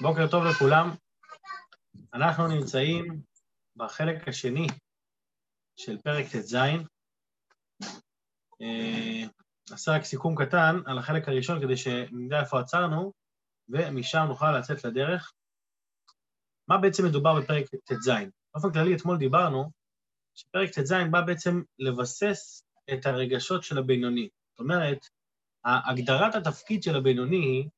בוקר 0.00 0.26
טוב 0.30 0.44
לכולם. 0.44 0.90
אנחנו 2.14 2.46
נמצאים 2.46 3.20
בחלק 3.76 4.28
השני 4.28 4.66
של 5.76 5.98
פרק 5.98 6.26
ט"ז. 6.26 6.54
אה, 8.60 9.22
נעשה 9.70 9.92
רק 9.92 10.04
סיכום 10.04 10.34
קטן 10.44 10.76
על 10.86 10.98
החלק 10.98 11.28
הראשון 11.28 11.60
כדי 11.60 11.76
שנדע 11.76 12.40
איפה 12.40 12.60
עצרנו, 12.60 13.12
ומשם 13.68 14.24
נוכל 14.28 14.58
לצאת 14.58 14.84
לדרך. 14.84 15.32
מה 16.68 16.78
בעצם 16.78 17.04
מדובר 17.04 17.40
בפרק 17.40 17.64
ט"ז? 17.84 18.10
באופן 18.54 18.72
כללי, 18.72 18.96
אתמול 18.96 19.18
דיברנו 19.18 19.70
שפרק 20.34 20.70
ט"ז 20.70 20.92
בא 21.10 21.20
בעצם 21.20 21.62
לבסס 21.78 22.62
את 22.92 23.06
הרגשות 23.06 23.62
של 23.62 23.78
הבינוני. 23.78 24.28
זאת 24.50 24.60
אומרת, 24.60 24.98
הגדרת 25.64 26.34
התפקיד 26.34 26.82
של 26.82 26.96
הבינוני 26.96 27.36
היא 27.36 27.68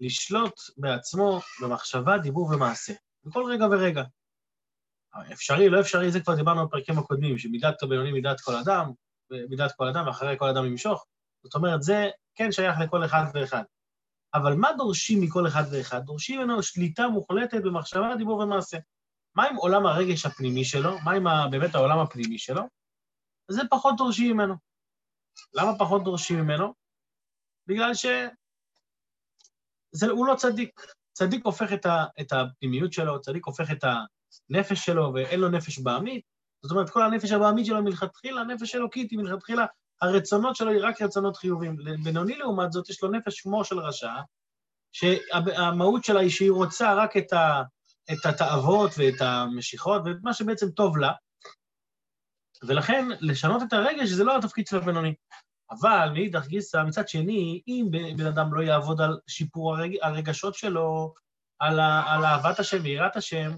לשלוט 0.00 0.60
בעצמו 0.76 1.40
במחשבה, 1.62 2.18
דיבור 2.18 2.50
ומעשה, 2.50 2.92
בכל 3.24 3.44
רגע 3.52 3.64
ורגע. 3.64 4.02
אפשרי, 5.32 5.68
לא 5.68 5.80
אפשרי, 5.80 6.10
זה 6.10 6.20
כבר 6.20 6.34
דיברנו 6.34 6.68
בפרקים 6.68 6.98
הקודמים, 6.98 7.38
שמידת 7.38 7.82
הבינוני 7.82 8.12
מידת 8.12 8.40
כל 8.40 8.54
אדם, 8.54 8.90
מידת 9.30 9.72
כל 9.76 9.88
אדם, 9.88 10.06
ואחרי 10.06 10.34
כל 10.38 10.48
אדם 10.48 10.66
ימשוך. 10.66 11.06
זאת 11.42 11.54
אומרת, 11.54 11.82
זה 11.82 12.10
כן 12.34 12.52
שייך 12.52 12.76
לכל 12.80 13.04
אחד 13.04 13.24
ואחד. 13.34 13.62
אבל 14.34 14.54
מה 14.54 14.68
דורשים 14.76 15.20
מכל 15.20 15.48
אחד 15.48 15.62
ואחד? 15.72 16.00
דורשים 16.04 16.40
ממנו 16.40 16.62
שליטה 16.62 17.08
מוחלטת 17.08 17.62
במחשבה, 17.62 18.16
דיבור 18.18 18.38
ומעשה. 18.38 18.78
מה 19.34 19.44
עם 19.44 19.56
עולם 19.56 19.86
הרגש 19.86 20.26
הפנימי 20.26 20.64
שלו? 20.64 20.98
מה 21.04 21.12
עם 21.12 21.50
באמת 21.50 21.74
העולם 21.74 21.98
הפנימי 21.98 22.38
שלו? 22.38 22.62
זה 23.50 23.62
פחות 23.70 23.94
דורשים 23.96 24.34
ממנו. 24.36 24.54
למה 25.54 25.78
פחות 25.78 26.04
דורשים 26.04 26.40
ממנו? 26.40 26.74
בגלל 27.66 27.94
שהוא 30.00 30.26
לא 30.26 30.34
צדיק. 30.34 30.80
צדיק 31.12 31.46
הופך 31.46 31.72
את, 31.72 31.86
ה, 31.86 32.04
את 32.20 32.32
הפנימיות 32.32 32.92
שלו, 32.92 33.20
צדיק 33.20 33.46
הופך 33.46 33.70
את 33.70 33.84
הנפש 33.84 34.86
שלו, 34.86 35.12
ואין 35.14 35.40
לו 35.40 35.48
נפש 35.48 35.78
בעמית. 35.78 36.24
זאת 36.62 36.72
אומרת, 36.72 36.90
כל 36.90 37.02
הנפש 37.02 37.32
הבעמית 37.32 37.66
שלו 37.66 37.82
מלכתחילה, 37.82 38.44
נפש 38.44 38.74
אלוקית 38.74 39.10
היא 39.10 39.18
מלכתחילה, 39.18 39.66
הרצונות 40.02 40.56
שלו 40.56 40.70
היא 40.70 40.80
רק 40.82 41.02
רצונות 41.02 41.36
חיובים. 41.36 41.76
בינוני 42.02 42.36
לעומת 42.36 42.72
זאת, 42.72 42.90
יש 42.90 43.02
לו 43.02 43.10
נפש 43.10 43.40
כמו 43.40 43.64
של 43.64 43.78
רשע, 43.78 44.12
שהמהות 44.92 46.04
שלה 46.04 46.20
היא 46.20 46.30
שהיא 46.30 46.50
רוצה 46.50 46.94
רק 46.94 47.16
את, 47.16 47.32
ה, 47.32 47.62
את 48.12 48.26
התאוות 48.26 48.90
ואת 48.98 49.20
המשיכות, 49.20 50.02
ואת 50.04 50.16
מה 50.22 50.34
שבעצם 50.34 50.70
טוב 50.70 50.96
לה, 50.96 51.12
ולכן 52.62 53.08
לשנות 53.20 53.62
את 53.62 53.72
הרגש 53.72 54.08
זה 54.08 54.24
לא 54.24 54.38
התפקיד 54.38 54.66
של 54.66 54.76
הבינוני. 54.76 55.14
אבל 55.70 56.08
מאידך 56.12 56.46
גיסא, 56.46 56.82
מצד 56.86 57.08
שני, 57.08 57.62
אם 57.68 57.88
בן 58.16 58.26
אדם 58.26 58.54
לא 58.54 58.62
יעבוד 58.62 59.00
על 59.00 59.18
שיפור 59.26 59.76
הרג... 59.76 59.96
הרגשות 60.02 60.54
שלו, 60.54 61.14
על, 61.58 61.80
ה... 61.80 62.02
על 62.06 62.24
אהבת 62.24 62.58
השם 62.58 62.78
ויראת 62.82 63.16
השם, 63.16 63.50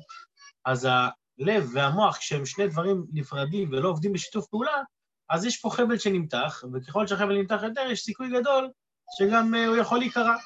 אז 0.65 0.89
הלב 0.91 1.71
והמוח, 1.75 2.17
כשהם 2.17 2.47
שני 2.47 2.69
דברים 2.69 3.07
נפרדים 3.13 3.69
ולא 3.73 3.89
עובדים 3.89 4.13
בשיתוף 4.13 4.47
פעולה, 4.47 4.83
אז 5.31 5.45
יש 5.45 5.61
פה 5.61 5.71
חבל 5.71 5.99
שנמתח, 5.99 6.65
וככל 6.73 7.07
שהחבל 7.07 7.37
נמתח 7.37 7.61
יותר, 7.63 7.81
יש 7.91 8.01
סיכוי 8.01 8.41
גדול 8.41 8.71
שגם 9.19 9.55
uh, 9.55 9.69
הוא 9.69 9.77
יכול 9.77 9.99
להיקרע. 9.99 10.37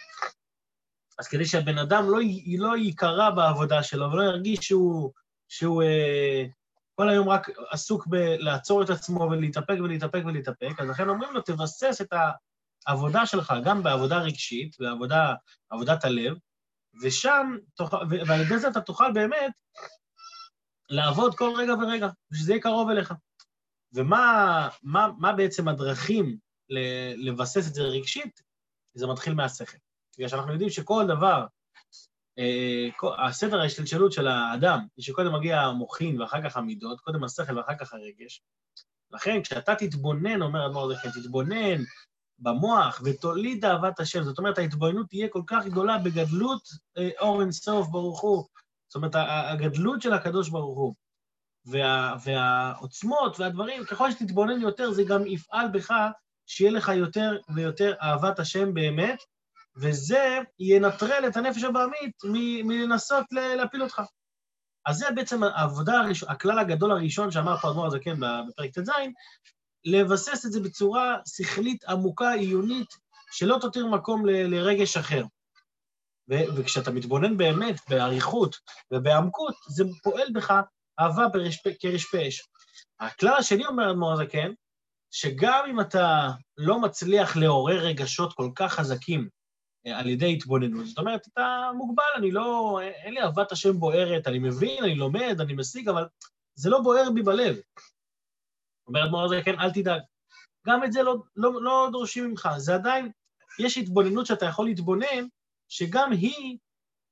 אז 1.19 1.29
כדי 1.29 1.45
שהבן 1.45 1.79
אדם 1.79 2.11
לא. 2.11 2.19
לא 2.59 2.77
ייקרע 2.77 3.31
בעבודה 3.31 3.83
שלו 3.83 4.13
ולא 4.13 4.23
ירגיש 4.23 4.59
שהוא, 4.63 5.13
שהוא 5.49 5.83
uh, 5.83 6.51
כל 6.95 7.09
היום 7.09 7.29
רק 7.29 7.49
עסוק 7.71 8.07
בלעצור 8.07 8.83
את 8.83 8.91
עצמו 8.91 9.21
ולהתאפק 9.21 9.77
ולהתאפק 9.85 10.23
ולהתאפק, 10.27 10.81
אז 10.81 10.89
לכן 10.89 11.09
אומרים 11.09 11.33
לו, 11.33 11.41
תבסס 11.41 12.01
את 12.01 12.13
העבודה 12.87 13.27
שלך 13.27 13.55
גם 13.65 13.83
בעבודה 13.83 14.19
רגשית, 14.19 14.77
בעבודת 15.71 16.05
הלב, 16.05 16.37
ושם, 17.03 17.57
ועל 18.27 18.41
ידי 18.41 18.59
זה 18.59 18.69
אתה 18.69 18.81
תוכל 18.81 19.13
באמת 19.13 19.53
לעבוד 20.91 21.35
כל 21.35 21.53
רגע 21.57 21.73
ורגע, 21.73 22.09
ושזה 22.33 22.53
יהיה 22.53 22.63
קרוב 22.63 22.91
אליך. 22.91 23.15
ומה 23.95 24.69
מה, 24.83 25.09
מה 25.19 25.33
בעצם 25.33 25.69
הדרכים 25.69 26.37
לבסס 27.17 27.69
את 27.69 27.75
זה 27.75 27.83
רגשית? 27.83 28.43
זה 28.95 29.07
מתחיל 29.07 29.35
מהשכל. 29.35 29.77
בגלל 30.17 30.29
שאנחנו 30.29 30.53
יודעים 30.53 30.71
שכל 30.71 31.05
דבר 31.09 31.47
הסדר 33.19 33.61
ההשתלשלות 33.61 34.13
של 34.13 34.27
האדם, 34.27 34.79
היא 34.97 35.05
שקודם 35.05 35.35
מגיע 35.35 35.61
המוחין 35.61 36.21
ואחר 36.21 36.43
כך 36.49 36.57
המידות, 36.57 37.01
קודם 37.01 37.25
השכל 37.25 37.59
ואחר 37.59 37.77
כך 37.81 37.93
הרגש. 37.93 38.43
לכן 39.11 39.43
כשאתה 39.43 39.75
תתבונן, 39.75 40.43
אומר 40.43 40.67
אדמו"ר 40.67 40.95
זקן, 40.95 41.11
תתבונן 41.11 41.83
במוח 42.39 43.01
ותוליד 43.05 43.65
אהבת 43.65 44.01
השם, 44.01 44.23
זאת 44.23 44.39
אומרת 44.39 44.59
ההתבוננות 44.59 45.09
תהיה 45.09 45.29
כל 45.29 45.43
כך 45.47 45.67
גדולה 45.67 45.99
בגדלות 45.99 46.69
אה, 46.99 47.11
אור 47.21 47.41
אינסוף 47.41 47.89
ברוך 47.89 48.21
הוא, 48.21 48.45
זאת 48.89 48.97
אומרת 48.97 49.13
הגדלות 49.51 50.03
של 50.03 50.13
הקדוש 50.13 50.49
ברוך 50.49 50.79
הוא. 50.79 50.95
וה, 51.67 52.17
והעוצמות 52.25 53.41
והדברים, 53.41 53.85
ככל 53.85 54.11
שתתבונן 54.11 54.61
יותר, 54.61 54.91
זה 54.91 55.03
גם 55.05 55.27
יפעל 55.27 55.69
בך 55.73 55.95
שיהיה 56.47 56.71
לך 56.71 56.89
יותר 56.89 57.39
ויותר 57.55 57.95
אהבת 58.03 58.39
השם 58.39 58.75
באמת, 58.75 59.23
וזה 59.77 60.39
ינטרל 60.59 61.25
את 61.29 61.37
הנפש 61.37 61.65
הבעמית 61.65 62.17
מלנסות 62.65 63.27
להפיל 63.57 63.83
אותך. 63.83 64.03
אז 64.87 64.97
זה 64.97 65.07
בעצם 65.15 65.43
העבודה 65.43 66.01
הראשונה, 66.01 66.33
הכלל 66.33 66.59
הגדול 66.59 66.91
הראשון 66.91 67.31
שאמר 67.31 67.57
פה 67.57 67.71
אדמו"ר 67.71 67.87
הזקן 67.87 68.15
בפרק 68.21 68.71
ט"ז, 68.71 68.91
לבסס 69.85 70.47
את 70.47 70.53
זה 70.53 70.61
בצורה 70.61 71.17
שכלית 71.27 71.85
עמוקה, 71.85 72.33
עיונית, 72.33 72.89
שלא 73.33 73.59
תותיר 73.61 73.87
מקום 73.87 74.27
ל- 74.27 74.55
לרגש 74.55 74.97
אחר. 74.97 75.25
ו- 76.31 76.57
וכשאתה 76.57 76.91
מתבונן 76.91 77.37
באמת 77.37 77.77
באריכות 77.89 78.57
ובעמקות, 78.93 79.55
זה 79.69 79.85
פועל 80.03 80.29
בך 80.33 80.53
אהבה 81.01 81.29
ברשפ... 81.29 81.63
כרשפי 81.81 82.29
אש. 82.29 82.49
הכלל 83.01 83.35
השני, 83.39 83.67
אומר 83.67 83.91
אדמו"ר 83.91 84.13
הזקן, 84.13 84.53
שגם 85.11 85.65
אם 85.71 85.81
אתה 85.81 86.29
לא 86.57 86.81
מצליח 86.81 87.37
לעורר 87.37 87.79
רגשות 87.79 88.33
כל 88.33 88.51
כך 88.55 88.73
חזקים 88.73 89.29
על 89.85 90.09
ידי 90.09 90.33
התבוננות. 90.33 90.87
זאת 90.87 90.99
אומרת, 90.99 91.29
אתה 91.33 91.71
מוגבל, 91.75 92.05
אני 92.17 92.31
לא... 92.31 92.81
אין 92.83 93.15
לי 93.15 93.21
אהבת 93.21 93.53
השם 93.53 93.79
בוערת, 93.79 94.27
אני 94.27 94.39
מבין, 94.39 94.85
אני 94.85 94.95
לומד, 94.95 95.37
אני 95.41 95.55
משיג, 95.55 95.89
אבל 95.89 96.05
זה 96.55 96.71
לא 96.71 96.81
בוער 96.81 97.11
בי 97.15 97.23
בלב. 97.23 97.57
אומרת 98.87 99.11
מורה 99.11 99.29
זה, 99.29 99.41
כן, 99.45 99.59
אל 99.61 99.71
תדאג. 99.71 100.01
גם 100.67 100.85
את 100.85 100.93
זה 100.93 101.03
לא, 101.03 101.17
לא, 101.37 101.63
לא 101.63 101.89
דורשים 101.93 102.31
ממך, 102.31 102.49
זה 102.57 102.75
עדיין, 102.75 103.11
יש 103.59 103.79
התבוננות 103.79 104.27
שאתה 104.27 104.47
יכול 104.47 104.67
להתבונן, 104.67 105.27
שגם 105.69 106.13
היא, 106.13 106.59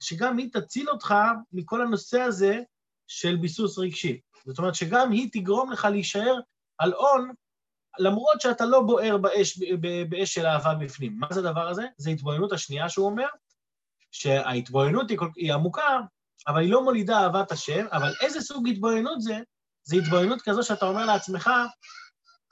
שגם 0.03 0.39
היא 0.39 0.53
תציל 0.53 0.91
אותך 0.91 1.15
מכל 1.53 1.83
הנושא 1.83 2.21
הזה 2.21 2.61
של 3.09 3.37
ביסוס 3.37 3.79
רגשי. 3.79 4.21
זאת 4.47 4.59
אומרת 4.59 4.75
שגם 4.75 5.11
היא 5.11 5.29
תגרום 5.33 5.73
לך 5.73 5.85
להישאר 5.85 6.41
על 6.79 6.95
און 6.95 7.33
למרות 7.99 8.41
שאתה 8.41 8.65
לא 8.65 8.81
בוער 8.81 9.17
באש, 9.17 9.59
באש 10.09 10.35
של 10.35 10.47
אהבה 10.47 10.75
בפנים. 10.75 11.19
מה 11.19 11.27
זה 11.31 11.41
הדבר 11.41 11.69
הזה? 11.69 11.83
זה 11.97 12.11
התבוננות 12.11 12.53
השנייה 12.53 12.89
שהוא 12.89 13.07
אומר, 13.07 13.27
שההתבוננות 14.11 15.11
היא, 15.11 15.19
היא 15.37 15.55
עמוקה, 15.55 16.01
אבל 16.49 16.61
היא 16.61 16.71
לא 16.71 16.85
מולידה 16.85 17.19
אהבת 17.21 17.53
השם, 17.53 17.87
אבל 17.93 18.13
איזה 18.21 18.41
סוג 18.41 18.69
התבוננות 18.69 19.21
זה? 19.21 19.39
זה 19.83 19.97
התבוננות 19.97 20.43
כזו 20.43 20.63
שאתה 20.63 20.87
אומר 20.87 21.07
לעצמך, 21.07 21.51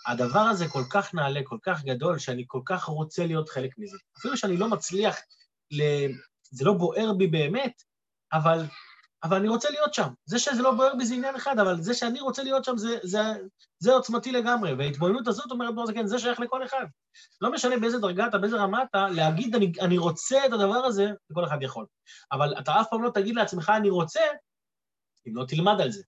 הדבר 0.07 0.41
הזה 0.41 0.69
כל 0.69 0.83
כך 0.91 1.15
נעלה, 1.15 1.41
כל 1.45 1.59
כך 1.63 1.85
גדול, 1.85 2.19
שאני 2.19 2.45
כל 2.47 2.61
כך 2.65 2.85
רוצה 2.85 3.27
להיות 3.27 3.49
חלק 3.49 3.71
מזה. 3.79 3.97
אפילו 4.19 4.37
שאני 4.37 4.57
לא 4.57 4.69
מצליח, 4.69 5.17
ל... 5.71 5.83
זה 6.51 6.65
לא 6.65 6.73
בוער 6.73 7.13
בי 7.13 7.27
באמת, 7.27 7.83
אבל 8.33 8.65
אבל 9.23 9.37
אני 9.37 9.49
רוצה 9.49 9.71
להיות 9.71 9.95
שם. 9.95 10.09
זה 10.25 10.39
שזה 10.39 10.63
לא 10.63 10.75
בוער 10.75 10.95
בי 10.95 11.07
זה 11.07 11.15
עניין 11.15 11.35
אחד, 11.35 11.59
אבל 11.59 11.81
זה 11.81 11.95
שאני 11.95 12.21
רוצה 12.21 12.43
להיות 12.43 12.65
שם 12.65 12.77
זה, 12.77 12.99
זה, 13.03 13.19
זה 13.79 13.93
עוצמתי 13.93 14.33
לגמרי. 14.33 14.75
וההתבוננות 14.75 15.29
הזאת 15.29 15.51
אומרת 15.51 15.87
זה 15.87 15.93
כן, 15.93 16.07
זה 16.07 16.19
שייך 16.19 16.41
לכל 16.41 16.65
אחד. 16.65 16.85
לא 17.41 17.53
משנה 17.53 17.79
באיזה 17.79 17.99
דרגה 17.99 18.27
אתה, 18.27 18.39
באיזה 18.39 18.57
רמה 18.57 18.83
אתה, 18.83 19.09
להגיד 19.09 19.55
אני, 19.55 19.73
אני 19.81 19.99
רוצה 19.99 20.47
את 20.47 20.53
הדבר 20.53 20.85
הזה, 20.85 21.11
לכל 21.31 21.45
אחד 21.45 21.63
יכול. 21.63 21.87
אבל 22.33 22.59
אתה 22.59 22.81
אף 22.81 22.87
פעם 22.91 23.03
לא 23.03 23.11
תגיד 23.11 23.35
לעצמך 23.35 23.73
אני 23.77 23.91
רוצה, 23.91 24.21
אם 25.29 25.37
לא 25.37 25.45
תלמד 25.49 25.81
על 25.81 25.91
זה. 25.91 26.03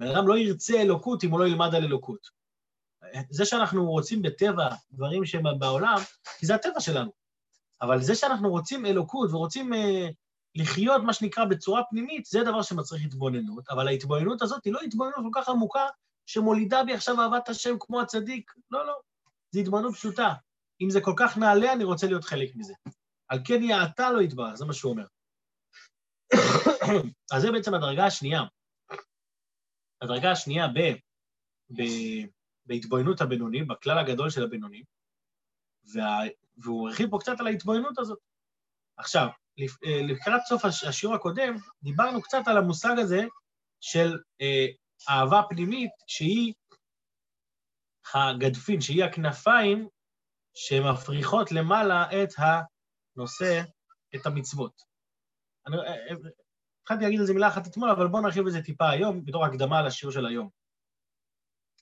בן 0.00 0.06
אדם 0.06 0.28
לא 0.28 0.38
ירצה 0.38 0.82
אלוקות 0.82 1.24
אם 1.24 1.30
הוא 1.30 1.40
לא 1.40 1.46
ילמד 1.46 1.74
על 1.74 1.84
אלוקות. 1.84 2.44
זה 3.30 3.44
שאנחנו 3.44 3.90
רוצים 3.90 4.22
בטבע 4.22 4.68
דברים 4.92 5.24
שהם 5.24 5.58
בעולם, 5.58 5.96
כי 6.38 6.46
זה 6.46 6.54
הטבע 6.54 6.80
שלנו. 6.80 7.12
אבל 7.82 8.02
זה 8.02 8.14
שאנחנו 8.14 8.50
רוצים 8.50 8.86
אלוקות 8.86 9.30
ורוצים... 9.32 9.74
אה, 9.74 10.08
לחיות, 10.54 11.02
מה 11.02 11.12
שנקרא, 11.12 11.44
בצורה 11.44 11.82
פנימית, 11.90 12.26
זה 12.26 12.44
דבר 12.44 12.62
שמצריך 12.62 13.04
התבוננות, 13.04 13.68
אבל 13.70 13.88
ההתבוננות 13.88 14.42
הזאת 14.42 14.64
היא 14.64 14.72
לא 14.72 14.80
התבוננות 14.80 15.16
כל 15.32 15.40
כך 15.40 15.48
עמוקה 15.48 15.86
שמולידה 16.26 16.84
בי 16.84 16.94
עכשיו 16.94 17.20
אהבת 17.20 17.48
השם 17.48 17.76
כמו 17.80 18.00
הצדיק. 18.00 18.52
לא, 18.70 18.86
לא, 18.86 18.94
זו 19.50 19.60
התבוננות 19.60 19.94
פשוטה. 19.94 20.34
אם 20.80 20.90
זה 20.90 21.00
כל 21.00 21.14
כך 21.16 21.38
נעלה, 21.38 21.72
אני 21.72 21.84
רוצה 21.84 22.06
להיות 22.06 22.24
חלק 22.24 22.56
מזה. 22.56 22.74
על 23.28 23.38
כן 23.44 23.62
יעתה 23.62 24.12
לא 24.12 24.20
יתברך, 24.20 24.54
זה 24.54 24.64
מה 24.64 24.72
שהוא 24.72 24.92
אומר. 24.92 25.06
אז 27.32 27.42
זה 27.42 27.52
בעצם 27.52 27.74
הדרגה 27.74 28.06
השנייה. 28.06 28.42
הדרגה 30.02 30.30
השנייה 30.30 30.68
ב, 30.68 30.78
ב, 31.70 31.82
בהתבוננות 32.66 33.20
הבינוני, 33.20 33.62
בכלל 33.64 33.98
הגדול 33.98 34.30
של 34.30 34.44
הבינוני, 34.44 34.82
וה, 35.94 36.18
והוא 36.56 36.88
הרחיב 36.88 37.10
פה 37.10 37.18
קצת 37.20 37.40
על 37.40 37.46
ההתבוננות 37.46 37.98
הזאת. 37.98 38.18
עכשיו, 38.96 39.28
לקראת 39.86 40.40
סוף 40.48 40.64
השיעור 40.64 41.14
הקודם, 41.14 41.56
דיברנו 41.82 42.22
קצת 42.22 42.42
על 42.46 42.56
המושג 42.56 42.94
הזה 42.98 43.24
של 43.80 44.18
אה, 44.40 44.66
אהבה 45.08 45.42
פנימית, 45.48 45.90
שהיא 46.06 46.52
הגדפין, 48.14 48.80
שהיא 48.80 49.04
הכנפיים 49.04 49.88
שמפריחות 50.54 51.52
למעלה 51.52 52.22
את 52.22 52.28
הנושא, 52.38 53.62
את 54.14 54.26
המצוות. 54.26 54.82
אני 55.66 55.76
אה, 55.76 55.82
אה, 55.82 56.14
התחלתי 56.82 57.04
להגיד 57.04 57.20
על 57.20 57.26
זה 57.26 57.34
מילה 57.34 57.48
אחת 57.48 57.66
אתמול, 57.66 57.90
אבל 57.90 58.08
בואו 58.08 58.22
נרחיב 58.22 58.44
בזה 58.44 58.62
טיפה 58.62 58.90
היום, 58.90 59.24
בתור 59.24 59.44
הקדמה 59.44 59.82
לשיעור 59.82 60.12
של 60.12 60.26
היום. 60.26 60.48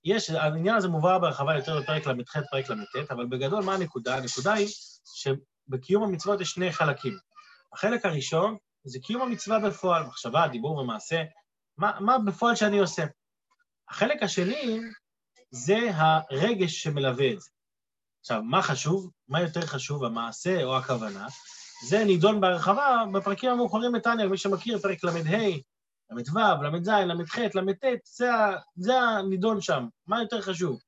יש, 0.05 0.31
העניין 0.31 0.77
הזה 0.77 0.89
מובא 0.89 1.19
בהרחבה 1.19 1.57
יותר 1.57 1.81
בפרק 1.81 2.07
ל"ח, 2.07 2.37
פרק 2.51 2.71
ל"ט, 2.71 3.11
אבל 3.11 3.27
בגדול, 3.27 3.65
מה 3.65 3.75
הנקודה? 3.75 4.17
הנקודה 4.17 4.53
היא 4.53 4.69
שבקיום 5.05 6.03
המצוות 6.03 6.41
יש 6.41 6.51
שני 6.51 6.73
חלקים. 6.73 7.32
החלק 7.73 8.05
הראשון 8.07 8.57
זה 8.85 8.99
קיום 9.01 9.23
המצווה 9.23 9.59
בפועל, 9.59 10.05
מחשבה, 10.05 10.49
דיבור 10.49 10.77
ומעשה, 10.77 11.23
מה, 11.77 12.01
מה 12.01 12.19
בפועל 12.19 12.55
שאני 12.55 12.79
עושה. 12.79 13.05
החלק 13.91 14.23
השני 14.23 14.81
זה 15.51 15.79
הרגש 15.95 16.83
שמלווה 16.83 17.33
את 17.33 17.41
זה. 17.41 17.51
עכשיו, 18.21 18.43
מה 18.43 18.63
חשוב? 18.63 19.11
מה 19.29 19.41
יותר 19.41 19.61
חשוב, 19.61 20.05
המעשה 20.05 20.65
או 20.65 20.77
הכוונה? 20.77 21.27
זה 21.89 22.05
נידון 22.05 22.41
בהרחבה 22.41 23.05
בפרקים 23.15 23.51
המאוחרים 23.51 23.93
בתניא, 23.93 24.27
מי 24.27 24.39
שמכיר, 24.39 24.79
פרק 24.79 25.05
ל"ה, 25.05 25.11
ל"ו, 26.11 26.79
ל"ז, 26.79 26.89
ל"ח, 26.89 27.39
ל"ט, 27.39 27.85
זה, 28.05 28.29
זה 28.77 29.01
הנידון 29.01 29.61
שם. 29.61 29.87
מה 30.07 30.23
יותר 30.23 30.41
חשוב, 30.41 30.81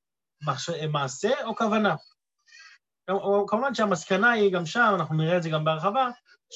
מעשה 0.91 1.31
או 1.43 1.55
כוונה? 1.55 1.95
כמובן 3.47 3.73
שהמסקנה 3.73 4.31
היא 4.31 4.53
גם 4.53 4.65
שם, 4.65 4.95
אנחנו 4.99 5.15
נראה 5.15 5.37
את 5.37 5.43
זה 5.43 5.49
גם 5.49 5.65
בהרחבה, 5.65 6.09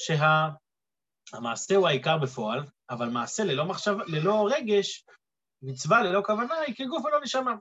שהמעשה 0.06 1.76
הוא 1.76 1.88
העיקר 1.88 2.18
בפועל, 2.18 2.60
אבל 2.90 3.08
מעשה 3.08 3.44
ללא 3.44 3.64
מחשב, 3.64 3.96
ללא 4.06 4.48
רגש, 4.50 5.04
מצווה 5.62 6.02
ללא 6.02 6.22
כוונה 6.26 6.54
היא 6.54 6.74
כגוף 6.74 7.04
ולא 7.04 7.20
נשמה. 7.22 7.54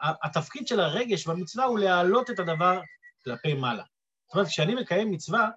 התפקיד 0.00 0.66
של 0.66 0.80
הרגש 0.80 1.26
במצווה 1.26 1.64
הוא 1.64 1.78
להעלות 1.78 2.30
את 2.30 2.38
הדבר 2.38 2.80
כלפי 3.24 3.54
מעלה. 3.54 3.82
זאת 4.26 4.34
אומרת, 4.34 4.48
כשאני 4.48 4.74
מקיים 4.74 5.10
מצווה, 5.10 5.50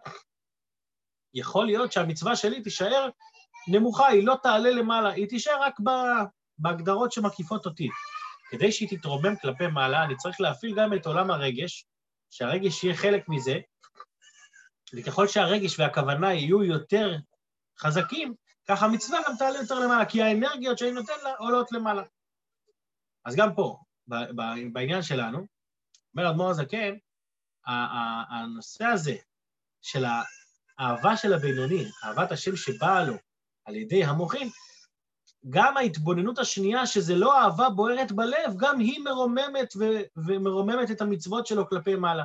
יכול 1.34 1.66
להיות 1.66 1.92
שהמצווה 1.92 2.36
שלי 2.36 2.62
תישאר 2.62 3.10
נמוכה, 3.68 4.08
היא 4.08 4.26
לא 4.26 4.36
תעלה 4.44 4.70
למעלה, 4.70 5.10
היא 5.10 5.30
תישאר 5.30 5.62
רק 5.62 5.76
בהגדרות 6.58 7.12
שמקיפות 7.12 7.66
אותי. 7.66 7.90
כדי 8.50 8.72
שהיא 8.72 8.90
תתרומם 8.90 9.36
כלפי 9.42 9.68
מעלה, 9.68 10.04
אני 10.04 10.16
צריך 10.16 10.42
להפעיל 10.42 10.76
גם 10.76 10.94
את 10.94 11.06
עולם 11.06 11.32
הרגש, 11.32 11.86
שהרגש 12.30 12.84
יהיה 12.84 12.96
חלק 12.96 13.30
מזה, 13.30 13.60
וככל 14.94 15.28
שהרגש 15.28 15.80
והכוונה 15.80 16.34
יהיו 16.34 16.64
יותר 16.64 17.16
חזקים, 17.80 18.34
ככה 18.68 18.86
המצווה 18.86 19.20
גם 19.28 19.34
תעלה 19.40 19.60
יותר 19.60 19.80
למעלה, 19.80 20.06
כי 20.06 20.22
האנרגיות 20.22 20.78
שאני 20.78 20.92
נותן 20.92 21.14
לה 21.24 21.34
עולות 21.40 21.72
למעלה. 21.72 22.04
אז 23.26 23.36
גם 23.36 23.56
פה, 23.56 23.80
בעניין 24.74 25.02
שלנו, 25.02 25.46
אומר 26.16 26.30
אדמו"ר 26.30 26.50
הזקן, 26.50 26.96
הנושא 28.30 28.86
הזה 28.86 29.16
של 29.82 30.06
האהבה 30.78 31.18
של 31.18 31.34
הבינוני, 31.34 31.86
אהבת 32.04 32.32
השם 32.32 32.56
שבאה 32.56 33.04
לו 33.04 33.14
על 33.66 33.76
ידי 33.76 34.04
המוחין, 34.04 34.50
גם 35.50 35.78
ההתבוננות 35.78 36.40
השנייה, 36.40 36.86
שזה 36.86 37.16
לא 37.16 37.42
אהבה 37.42 37.70
בוערת 37.70 38.12
בלב, 38.12 38.54
גם 38.58 38.80
היא 38.80 39.00
מרוממת 39.00 39.74
ו- 39.80 40.02
ומרוממת 40.28 40.92
את 40.92 41.02
המצוות 41.02 41.48
שלו 41.48 41.70
כלפי 41.70 41.96
מעלה. 41.96 42.24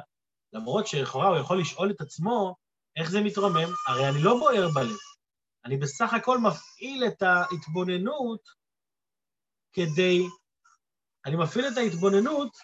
למרות 0.53 0.87
שלכאורה 0.87 1.29
הוא 1.29 1.37
יכול 1.37 1.61
לשאול 1.61 1.91
את 1.91 2.01
עצמו 2.01 2.57
איך 2.97 3.11
זה 3.11 3.21
מתרומם, 3.21 3.69
הרי 3.89 4.09
אני 4.09 4.23
לא 4.23 4.39
בוער 4.39 4.69
בלב. 4.75 4.97
אני 5.65 5.77
בסך 5.77 6.15
הכל 6.15 6.39
מפעיל 6.39 7.05
את 7.07 7.23
ההתבוננות 7.23 8.49
כדי... 9.73 10.27
אני 11.27 11.37
מפעיל 11.37 11.69
את 11.69 11.77
ההתבוננות 11.77 12.57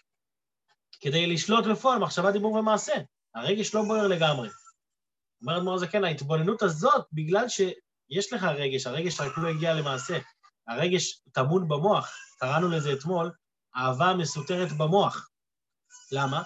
כדי 1.01 1.27
לשלוט 1.27 1.65
בפועל 1.67 1.99
מחשבה, 1.99 2.33
דיבור 2.33 2.53
ומעשה. 2.53 2.95
הרגש 3.35 3.75
לא 3.75 3.83
בוער 3.83 4.09
לגמרי. 4.09 4.49
אומר 5.43 5.59
אדמו"ר 5.59 5.79
זקן, 5.79 6.05
ההתבוננות 6.05 6.63
הזאת, 6.63 7.07
בגלל 7.13 7.49
שיש 7.49 8.33
לך 8.33 8.43
רגש, 8.43 8.87
הרגש 8.87 9.21
רק 9.21 9.39
לא 9.39 9.49
הגיע 9.49 9.75
למעשה, 9.75 10.19
הרגש 10.69 11.23
טמון 11.33 11.69
במוח, 11.69 12.11
קראנו 12.39 12.69
לזה 12.69 12.93
אתמול, 12.93 13.33
אהבה 13.77 14.15
מסותרת 14.15 14.73
במוח. 14.73 15.31
למה? 16.13 16.43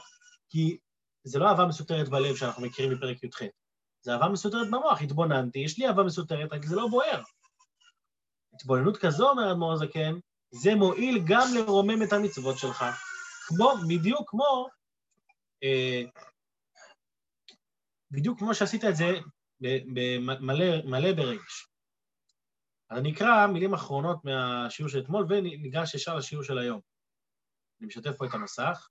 כי 0.48 0.78
זה 1.24 1.38
לא 1.38 1.48
אהבה 1.48 1.66
מסותרת 1.66 2.08
בלב 2.08 2.36
שאנחנו 2.36 2.62
מכירים 2.62 2.92
מפרק 2.92 3.22
י"ח, 3.22 3.42
זה 4.00 4.12
אהבה 4.12 4.28
מסותרת 4.28 4.66
במוח. 4.66 5.02
התבוננתי, 5.02 5.58
יש 5.58 5.78
לי 5.78 5.86
אהבה 5.86 6.02
מסותרת, 6.02 6.52
רק 6.52 6.64
זה 6.64 6.76
לא 6.76 6.88
בוער. 6.88 7.22
התבוננות 8.54 8.96
כזו, 8.96 9.30
אומר 9.30 9.52
אדמו"ר 9.52 9.72
הזקן, 9.72 10.14
זה 10.50 10.74
מועיל 10.74 11.19
גם 11.26 11.46
לרומם 11.54 12.02
את 12.02 12.12
המצוות 12.12 12.58
שלך. 12.58 12.84
כמו, 13.46 13.72
בדיוק 13.88 14.30
כמו, 14.30 14.69
אה, 15.62 16.02
בדיוק 18.10 18.38
כמו 18.38 18.54
שעשית 18.54 18.84
את 18.84 18.96
זה 18.96 19.06
מלא 20.84 21.12
ברגש. 21.12 21.66
אז 22.90 22.98
אני 22.98 23.12
אקרא 23.12 23.46
מילים 23.46 23.75
אחרונות 23.75 24.25
מהשיעור 24.25 24.90
של 24.90 24.98
אתמול 24.98 25.26
וניגש 25.28 25.94
ישר 25.94 26.16
לשיעור 26.16 26.44
של 26.44 26.58
היום. 26.58 26.80
אני 27.80 27.86
משתף 27.86 28.16
פה 28.16 28.26
את 28.26 28.34
המסך. 28.34 28.88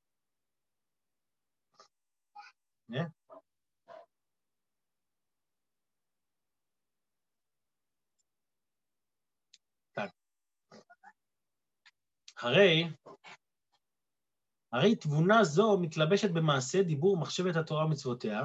הרי, 12.42 12.88
הרי 14.74 14.96
תבונה 14.96 15.44
זו 15.44 15.78
מתלבשת 15.78 16.32
במעשה 16.32 16.84
דיבור 16.84 17.18
מחשבת 17.18 17.56
התורה 17.56 17.86
ומצוותיה, 17.86 18.42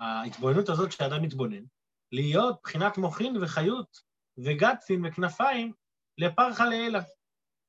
ההתבוננות 0.00 0.68
הזאת 0.68 0.92
שאדם 0.92 1.22
מתבונן, 1.22 1.64
להיות 2.12 2.60
בחינת 2.62 2.98
מוחין 2.98 3.36
וחיות 3.42 3.98
וגטפין 4.38 5.06
וכנפיים 5.06 5.72
לפרחה 6.18 6.68
לאלה, 6.68 6.98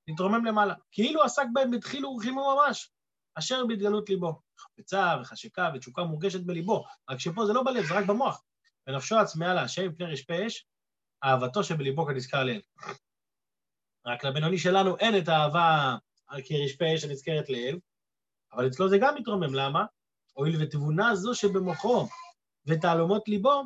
להתרומם 0.07 0.45
למעלה. 0.45 0.74
כאילו 0.91 1.24
עסק 1.24 1.45
בהם 1.53 1.71
בדחילו 1.71 2.09
ורחימו 2.09 2.56
ממש, 2.56 2.91
אשר 3.35 3.65
בהתגלות 3.67 4.09
ליבו. 4.09 4.41
חפצה 4.61 5.15
וחשקה 5.21 5.71
ותשוקה 5.75 6.03
מורגשת 6.03 6.41
בליבו, 6.41 6.85
רק 7.09 7.19
שפה 7.19 7.45
זה 7.45 7.53
לא 7.53 7.63
בלב, 7.63 7.85
זה 7.85 7.93
רק 7.93 8.05
במוח. 8.05 8.43
ונפשו 8.87 9.17
עצמאה 9.19 9.53
להשם 9.53 9.87
מפני 9.89 10.05
רשפי 10.05 10.47
אש, 10.47 10.65
אהבתו 11.23 11.63
שבליבו 11.63 12.05
כנזכר 12.05 12.43
לאל. 12.43 12.62
רק 14.05 14.24
לבינוני 14.24 14.57
שלנו 14.57 14.97
אין 14.97 15.17
את 15.17 15.27
האהבה 15.27 15.97
כרשפי 16.45 16.95
אש 16.95 17.03
הנזכרת 17.03 17.50
לאל, 17.50 17.79
אבל 18.53 18.67
אצלו 18.67 18.89
זה 18.89 18.97
גם 19.01 19.15
מתרומם, 19.15 19.53
למה? 19.53 19.86
הואיל 20.33 20.63
ותבונה 20.63 21.15
זו 21.15 21.36
שבמוחו 21.36 22.07
ותעלומות 22.65 23.27
ליבו, 23.27 23.63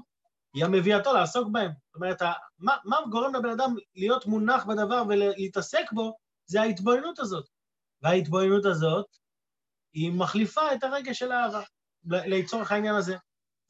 היא 0.53 0.65
המביאתו 0.65 1.13
לעסוק 1.13 1.47
בהם. 1.51 1.71
זאת 1.85 1.95
אומרת, 1.95 2.21
מה, 2.59 2.75
מה 2.85 2.97
גורם 3.09 3.35
לבן 3.35 3.49
אדם 3.49 3.75
להיות 3.95 4.25
מונח 4.25 4.65
בדבר 4.65 5.03
ולהתעסק 5.09 5.91
בו, 5.91 6.17
זה 6.45 6.61
ההתבוננות 6.61 7.19
הזאת. 7.19 7.49
וההתבוננות 8.01 8.65
הזאת, 8.65 9.05
היא 9.95 10.11
מחליפה 10.11 10.73
את 10.73 10.83
הרגש 10.83 11.19
של 11.19 11.31
האהבה, 11.31 11.61
לצורך 12.05 12.71
העניין 12.71 12.95
הזה. 12.95 13.17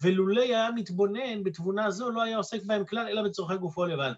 ולולא 0.02 0.42
היה 0.42 0.72
מתבונן 0.76 1.44
בתבונה 1.44 1.92
זו, 1.92 2.12
לא 2.12 2.22
היה 2.22 2.38
עוסק 2.38 2.64
בהם 2.64 2.86
כלל, 2.86 3.08
אלא 3.08 3.24
בצורכי 3.24 3.58
גופו 3.58 3.86
לבד. 3.86 4.14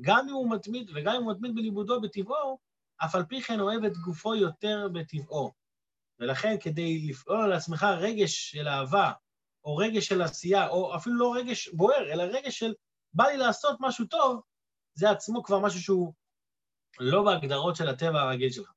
גם 0.00 0.28
אם 0.28 0.34
הוא 0.34 0.50
מתמיד, 0.50 0.90
וגם 0.94 1.14
אם 1.14 1.22
הוא 1.22 1.32
מתמיד 1.32 1.54
בלימודו 1.54 2.00
בטבעו, 2.00 2.58
אף 3.04 3.14
על 3.14 3.24
פי 3.24 3.42
כן 3.42 3.60
אוהב 3.60 3.84
את 3.84 3.96
גופו 3.96 4.34
יותר 4.34 4.88
בטבעו. 4.92 5.52
ולכן 6.20 6.56
כדי 6.60 7.06
לפעול 7.08 7.40
על 7.40 7.52
עצמך 7.52 7.86
רגש 7.98 8.50
של 8.50 8.68
אהבה, 8.68 9.12
או 9.64 9.76
רגש 9.76 10.06
של 10.06 10.22
עשייה, 10.22 10.68
או 10.68 10.96
אפילו 10.96 11.16
לא 11.16 11.34
רגש 11.34 11.68
בוער, 11.68 12.12
אלא 12.12 12.22
רגש 12.22 12.58
של 12.58 12.74
בא 13.14 13.24
לי 13.24 13.36
לעשות 13.36 13.76
משהו 13.80 14.06
טוב, 14.06 14.40
זה 14.94 15.10
עצמו 15.10 15.42
כבר 15.42 15.58
משהו 15.58 15.80
שהוא 15.80 16.12
לא 17.00 17.24
בהגדרות 17.24 17.76
של 17.76 17.88
הטבע 17.88 18.20
הרגיל 18.20 18.50
שלך. 18.50 18.73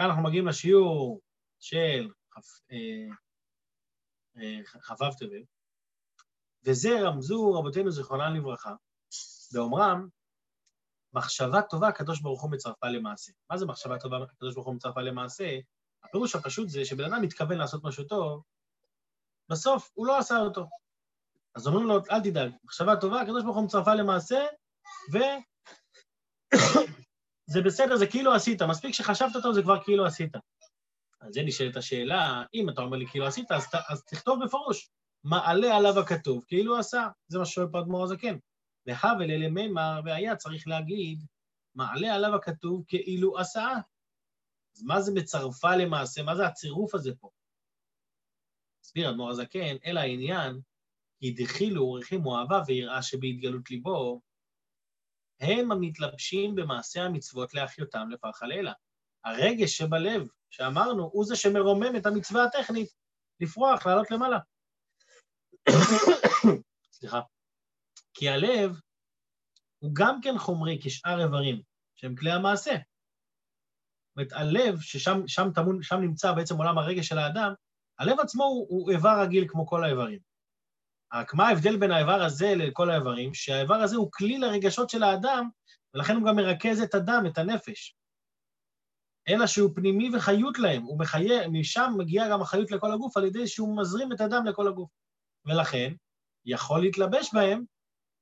כאן 0.00 0.08
אנחנו 0.08 0.22
מגיעים 0.22 0.46
לשיעור 0.46 1.20
של 1.58 2.08
אה, 2.72 3.08
אה, 4.36 4.64
כ"ו 4.64 5.04
טבת, 5.18 5.46
וזה 6.64 7.00
רמזו 7.00 7.52
רבותינו 7.52 7.90
זיכרונם 7.90 8.34
לברכה, 8.36 8.74
באומרם, 9.52 10.08
מחשבה 11.12 11.62
טובה 11.62 11.88
הקדוש 11.88 12.20
ברוך 12.20 12.42
הוא 12.42 12.50
מצרפה 12.50 12.88
למעשה. 12.88 13.32
מה 13.50 13.58
זה 13.58 13.66
מחשבה 13.66 13.98
טובה 13.98 14.16
הקדוש 14.22 14.54
ברוך 14.54 14.66
הוא 14.66 14.74
מצרפה 14.74 15.00
למעשה? 15.00 15.58
הפירוש 16.04 16.34
הפשוט 16.34 16.68
זה 16.68 16.84
שבן 16.84 17.04
אדם 17.04 17.22
מתכוון 17.22 17.58
לעשות 17.58 17.84
משהו 17.84 18.04
טוב, 18.04 18.42
בסוף 19.48 19.90
הוא 19.94 20.06
לא 20.06 20.18
עשה 20.18 20.36
אותו. 20.36 20.68
אז 21.54 21.66
אומרים 21.66 21.86
לו, 21.86 21.98
אל 22.10 22.20
תדאג, 22.20 22.52
מחשבה 22.64 22.96
טובה, 23.00 23.20
הקדוש 23.20 23.44
ברוך 23.44 23.56
הוא 23.56 23.64
מצרפה 23.64 23.94
למעשה, 23.94 24.46
וזה 27.50 27.62
בסדר, 27.62 27.96
זה 27.96 28.06
כאילו 28.06 28.34
עשית, 28.34 28.62
מספיק 28.62 28.94
שחשבת 28.94 29.32
טוב, 29.42 29.52
זה 29.54 29.62
כבר 29.62 29.84
כאילו 29.84 30.06
עשית. 30.06 30.36
אז 31.20 31.34
זה 31.34 31.42
נשאלת 31.42 31.76
השאלה, 31.76 32.42
אם 32.54 32.68
אתה 32.68 32.80
אומר 32.80 32.96
לי 32.96 33.06
כאילו 33.06 33.26
עשית, 33.26 33.52
אז, 33.52 33.66
אז 33.88 34.04
תכתוב 34.04 34.44
בפירוש. 34.44 34.90
מעלה 35.24 35.76
עליו 35.76 35.98
הכתוב, 35.98 36.44
כאילו 36.46 36.78
עשה. 36.78 37.08
זה 37.28 37.38
מה 37.38 37.44
ששואל 37.44 37.66
פה 37.72 37.80
אדמו"ר 37.80 38.04
הזקן. 38.04 38.36
והבל 38.86 39.30
אלה 39.30 39.48
מימר, 39.48 40.00
והיה 40.04 40.36
צריך 40.36 40.68
להגיד, 40.68 41.24
מעלה 41.74 42.14
עליו 42.14 42.34
הכתוב 42.34 42.84
כאילו 42.88 43.38
עשה. 43.38 43.68
אז 44.76 44.82
מה 44.82 45.00
זה 45.00 45.12
בצרפה 45.16 45.76
למעשה? 45.76 46.22
מה 46.22 46.36
זה 46.36 46.46
הצירוף 46.46 46.94
הזה 46.94 47.12
פה? 47.20 47.28
הסביר 48.84 49.10
אדמו"ר 49.10 49.30
הזקן, 49.30 49.76
אלא 49.86 50.00
העניין, 50.00 50.60
כי 51.20 51.30
דחילו 51.30 51.84
ורחימו 51.84 52.38
אהבה 52.38 52.62
ויראה 52.66 53.02
שבהתגלות 53.02 53.70
ליבו, 53.70 54.20
הם 55.40 55.72
המתלבשים 55.72 56.54
במעשה 56.54 57.02
המצוות 57.02 57.54
להחיותם 57.54 58.10
לפרחה 58.10 58.46
לילה. 58.46 58.72
הרגש 59.24 59.78
שבלב, 59.78 60.28
שאמרנו, 60.50 61.10
הוא 61.12 61.24
זה 61.24 61.36
שמרומם 61.36 61.96
את 61.96 62.06
המצווה 62.06 62.44
הטכנית, 62.44 62.88
לפרוח, 63.40 63.86
לעלות 63.86 64.10
למעלה. 64.10 64.38
סליחה. 66.92 67.20
כי 68.14 68.28
הלב 68.28 68.80
הוא 69.78 69.90
גם 69.94 70.20
כן 70.22 70.38
חומרי 70.38 70.78
כשאר 70.82 71.22
איברים, 71.24 71.62
שהם 71.94 72.16
כלי 72.16 72.32
המעשה. 72.32 72.70
זאת 72.70 74.16
אומרת, 74.16 74.32
הלב, 74.32 74.80
ששם 74.80 75.22
שם 75.26 75.48
תמון, 75.54 75.82
שם 75.82 76.00
נמצא 76.00 76.32
בעצם 76.32 76.56
עולם 76.56 76.78
הרגש 76.78 77.08
של 77.08 77.18
האדם, 77.18 77.52
הלב 77.98 78.20
עצמו 78.20 78.44
הוא, 78.44 78.66
הוא 78.68 78.90
איבר 78.90 79.22
רגיל 79.22 79.44
כמו 79.48 79.66
כל 79.66 79.84
האיברים. 79.84 80.29
רק 81.14 81.34
מה 81.34 81.48
ההבדל 81.48 81.76
בין 81.76 81.90
האיבר 81.90 82.22
הזה 82.22 82.54
לכל 82.56 82.90
האיברים? 82.90 83.34
שהאיבר 83.34 83.74
הזה 83.74 83.96
הוא 83.96 84.10
כלי 84.12 84.38
לרגשות 84.38 84.90
של 84.90 85.02
האדם, 85.02 85.48
ולכן 85.94 86.16
הוא 86.16 86.26
גם 86.26 86.36
מרכז 86.36 86.80
את 86.80 86.94
הדם, 86.94 87.22
את 87.26 87.38
הנפש. 87.38 87.96
אלא 89.28 89.46
שהוא 89.46 89.70
פנימי 89.74 90.16
וחיות 90.16 90.58
להם, 90.58 90.82
הוא 90.82 90.98
מחיה, 90.98 91.48
משם 91.48 91.92
מגיעה 91.98 92.30
גם 92.30 92.42
החיות 92.42 92.70
לכל 92.70 92.92
הגוף 92.92 93.16
על 93.16 93.24
ידי 93.24 93.46
שהוא 93.46 93.80
מזרים 93.80 94.12
את 94.12 94.20
הדם 94.20 94.44
לכל 94.46 94.68
הגוף. 94.68 94.90
ולכן, 95.44 95.92
יכול 96.44 96.80
להתלבש 96.80 97.34
בהם, 97.34 97.64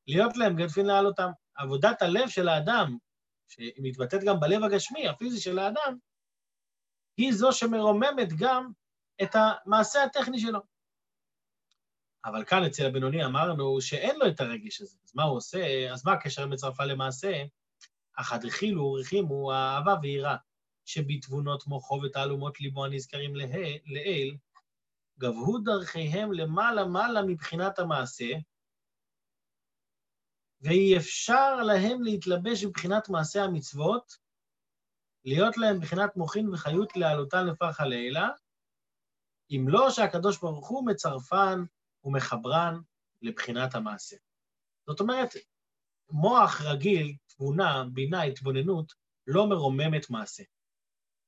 להיות 0.07 0.37
להם 0.37 0.57
גדפין 0.57 0.87
לעלותם. 0.87 1.31
עבודת 1.55 2.03
הלב 2.03 2.29
של 2.29 2.49
האדם, 2.49 2.97
שמתבטאת 3.49 4.21
גם 4.25 4.41
בלב 4.41 4.65
הגשמי, 4.65 5.09
הפיזי 5.09 5.41
של 5.41 5.59
האדם, 5.59 5.97
היא 7.17 7.33
זו 7.33 7.53
שמרוממת 7.53 8.29
גם 8.39 8.71
את 9.23 9.31
המעשה 9.35 10.05
הטכני 10.05 10.39
שלו. 10.41 10.61
אבל 12.29 12.45
כאן 12.45 12.65
אצל 12.65 12.87
הבינוני 12.87 13.25
אמרנו 13.25 13.81
שאין 13.81 14.19
לו 14.19 14.29
את 14.29 14.41
הרגש 14.41 14.81
הזה, 14.81 14.99
אז 15.05 15.13
מה 15.15 15.23
הוא 15.23 15.37
עושה? 15.37 15.93
אז 15.93 16.07
מה 16.07 16.13
הקשר 16.13 16.43
עם 16.43 16.51
מצרפה 16.51 16.85
למעשה? 16.85 17.43
אך 18.17 18.33
הדחילו 18.33 18.85
ורחימו 18.85 19.53
האהבה 19.53 19.95
ויראה, 20.03 20.37
שבתבונות 20.85 21.67
מוחו 21.67 22.01
ותעלומות 22.05 22.61
ליבו 22.61 22.85
הנזכרים 22.85 23.37
לעיל, 23.87 24.37
גבהו 25.19 25.59
דרכיהם 25.59 26.33
למעלה-מעלה 26.33 27.23
מבחינת 27.23 27.79
המעשה, 27.79 28.31
ואי 30.61 30.97
אפשר 30.97 31.57
להם 31.57 32.03
להתלבש 32.03 32.65
מבחינת 32.65 33.09
מעשה 33.09 33.45
המצוות, 33.45 34.17
להיות 35.25 35.57
להם 35.57 35.77
מבחינת 35.77 36.17
מוחין 36.17 36.49
וחיות 36.49 36.97
להעלותן 36.97 37.47
לפרחה 37.47 37.85
לעילה, 37.85 38.29
אם 39.51 39.65
לא 39.69 39.91
שהקדוש 39.91 40.39
ברוך 40.39 40.69
הוא 40.69 40.87
מצרפן 40.87 41.65
ומחברן 42.09 42.81
לבחינת 43.23 43.75
המעשה. 43.75 44.17
זאת 44.87 45.01
אומרת, 45.01 45.29
מוח 46.11 46.61
רגיל, 46.61 47.17
תבונה, 47.27 47.85
בינה, 47.93 48.23
התבוננות, 48.23 48.93
לא 49.27 49.47
מרוממת 49.47 50.11
מעשה. 50.11 50.43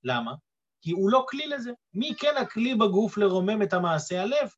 למה? 0.05 0.35
כי 0.83 0.91
הוא 0.91 1.11
לא 1.11 1.27
כלי 1.29 1.47
לזה. 1.47 1.71
מי 1.95 2.15
כן 2.19 2.35
הכלי 2.43 2.75
בגוף 2.75 3.17
לרומם 3.19 3.63
את 3.63 3.73
המעשה? 3.73 4.23
הלב. 4.23 4.51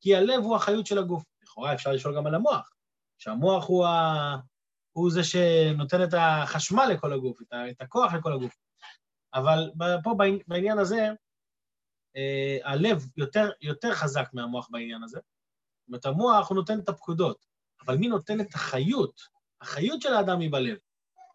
כי 0.00 0.16
הלב 0.16 0.42
הוא 0.42 0.56
החיות 0.56 0.86
של 0.86 0.98
הגוף. 0.98 1.24
לכאורה 1.42 1.74
אפשר 1.74 1.92
לשאול 1.92 2.16
גם 2.16 2.26
על 2.26 2.34
המוח, 2.34 2.70
שהמוח 3.18 3.68
הוא, 3.68 3.86
ה... 3.86 4.36
הוא 4.92 5.10
זה 5.10 5.24
שנותן 5.24 6.02
את 6.02 6.14
החשמל 6.18 6.86
לכל 6.92 7.12
הגוף, 7.12 7.42
את. 7.42 7.46
את 7.70 7.80
הכוח 7.80 8.14
לכל 8.14 8.32
הגוף. 8.32 8.56
אבל 9.34 9.70
פה 10.04 10.14
בעניין 10.48 10.78
הזה, 10.78 11.08
אה, 12.16 12.58
הלב 12.64 13.06
יותר, 13.16 13.50
יותר 13.60 13.94
חזק 13.94 14.28
מהמוח 14.32 14.68
בעניין 14.70 15.02
הזה. 15.02 15.20
זאת 15.84 15.88
אומרת, 15.88 16.06
המוח 16.06 16.48
הוא 16.48 16.56
נותן 16.56 16.78
את 16.80 16.88
הפקודות, 16.88 17.46
אבל 17.86 17.96
מי 17.96 18.08
נותן 18.08 18.40
את 18.40 18.54
החיות? 18.54 19.20
החיות 19.60 20.02
של 20.02 20.14
האדם 20.14 20.40
היא 20.40 20.52
בלב. 20.52 20.76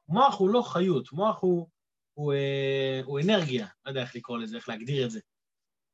מוח 0.07 0.39
הוא 0.39 0.49
לא 0.49 0.61
חיות, 0.61 1.11
מוח 1.11 1.39
הוא, 1.41 1.69
הוא, 2.13 2.33
אה, 2.33 3.01
הוא 3.05 3.19
אנרגיה, 3.19 3.67
לא 3.85 3.91
יודע 3.91 4.01
איך 4.01 4.15
לקרוא 4.15 4.37
לזה, 4.37 4.57
איך 4.57 4.69
להגדיר 4.69 5.05
את 5.05 5.11
זה. 5.11 5.19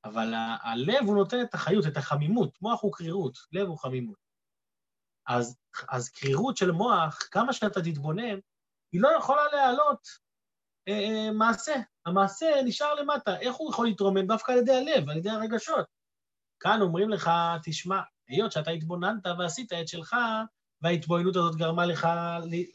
אבל 0.05 0.33
ה- 0.33 0.57
הלב 0.61 1.05
הוא 1.05 1.15
נותן 1.15 1.41
את 1.41 1.53
החיות, 1.53 1.85
את 1.87 1.97
החמימות, 1.97 2.61
מוח 2.61 2.83
הוא 2.83 2.93
קרירות, 2.93 3.37
לב 3.51 3.67
הוא 3.67 3.77
חמימות. 3.77 4.17
אז, 5.27 5.57
אז 5.89 6.09
קרירות 6.09 6.57
של 6.57 6.71
מוח, 6.71 7.19
כמה 7.31 7.53
שאתה 7.53 7.81
תתבונן, 7.81 8.39
היא 8.91 9.01
לא 9.01 9.09
יכולה 9.19 9.41
להעלות 9.51 10.07
אה, 10.87 10.93
אה, 10.93 11.31
מעשה. 11.31 11.73
המעשה 12.05 12.45
נשאר 12.65 12.93
למטה. 12.93 13.39
איך 13.39 13.55
הוא 13.55 13.71
יכול 13.71 13.87
להתרומם? 13.87 14.27
דווקא 14.27 14.51
על 14.51 14.57
ידי 14.57 14.75
הלב, 14.75 15.09
על 15.09 15.17
ידי 15.17 15.29
הרגשות. 15.29 15.85
כאן 16.59 16.81
אומרים 16.81 17.09
לך, 17.09 17.31
תשמע, 17.63 18.01
היות 18.27 18.51
שאתה 18.51 18.71
התבוננת 18.71 19.27
ועשית 19.39 19.73
את 19.73 19.87
שלך, 19.87 20.15
וההתבוננות 20.81 21.35
הזאת 21.35 21.55
גרמה 21.55 21.85
לך 21.85 22.07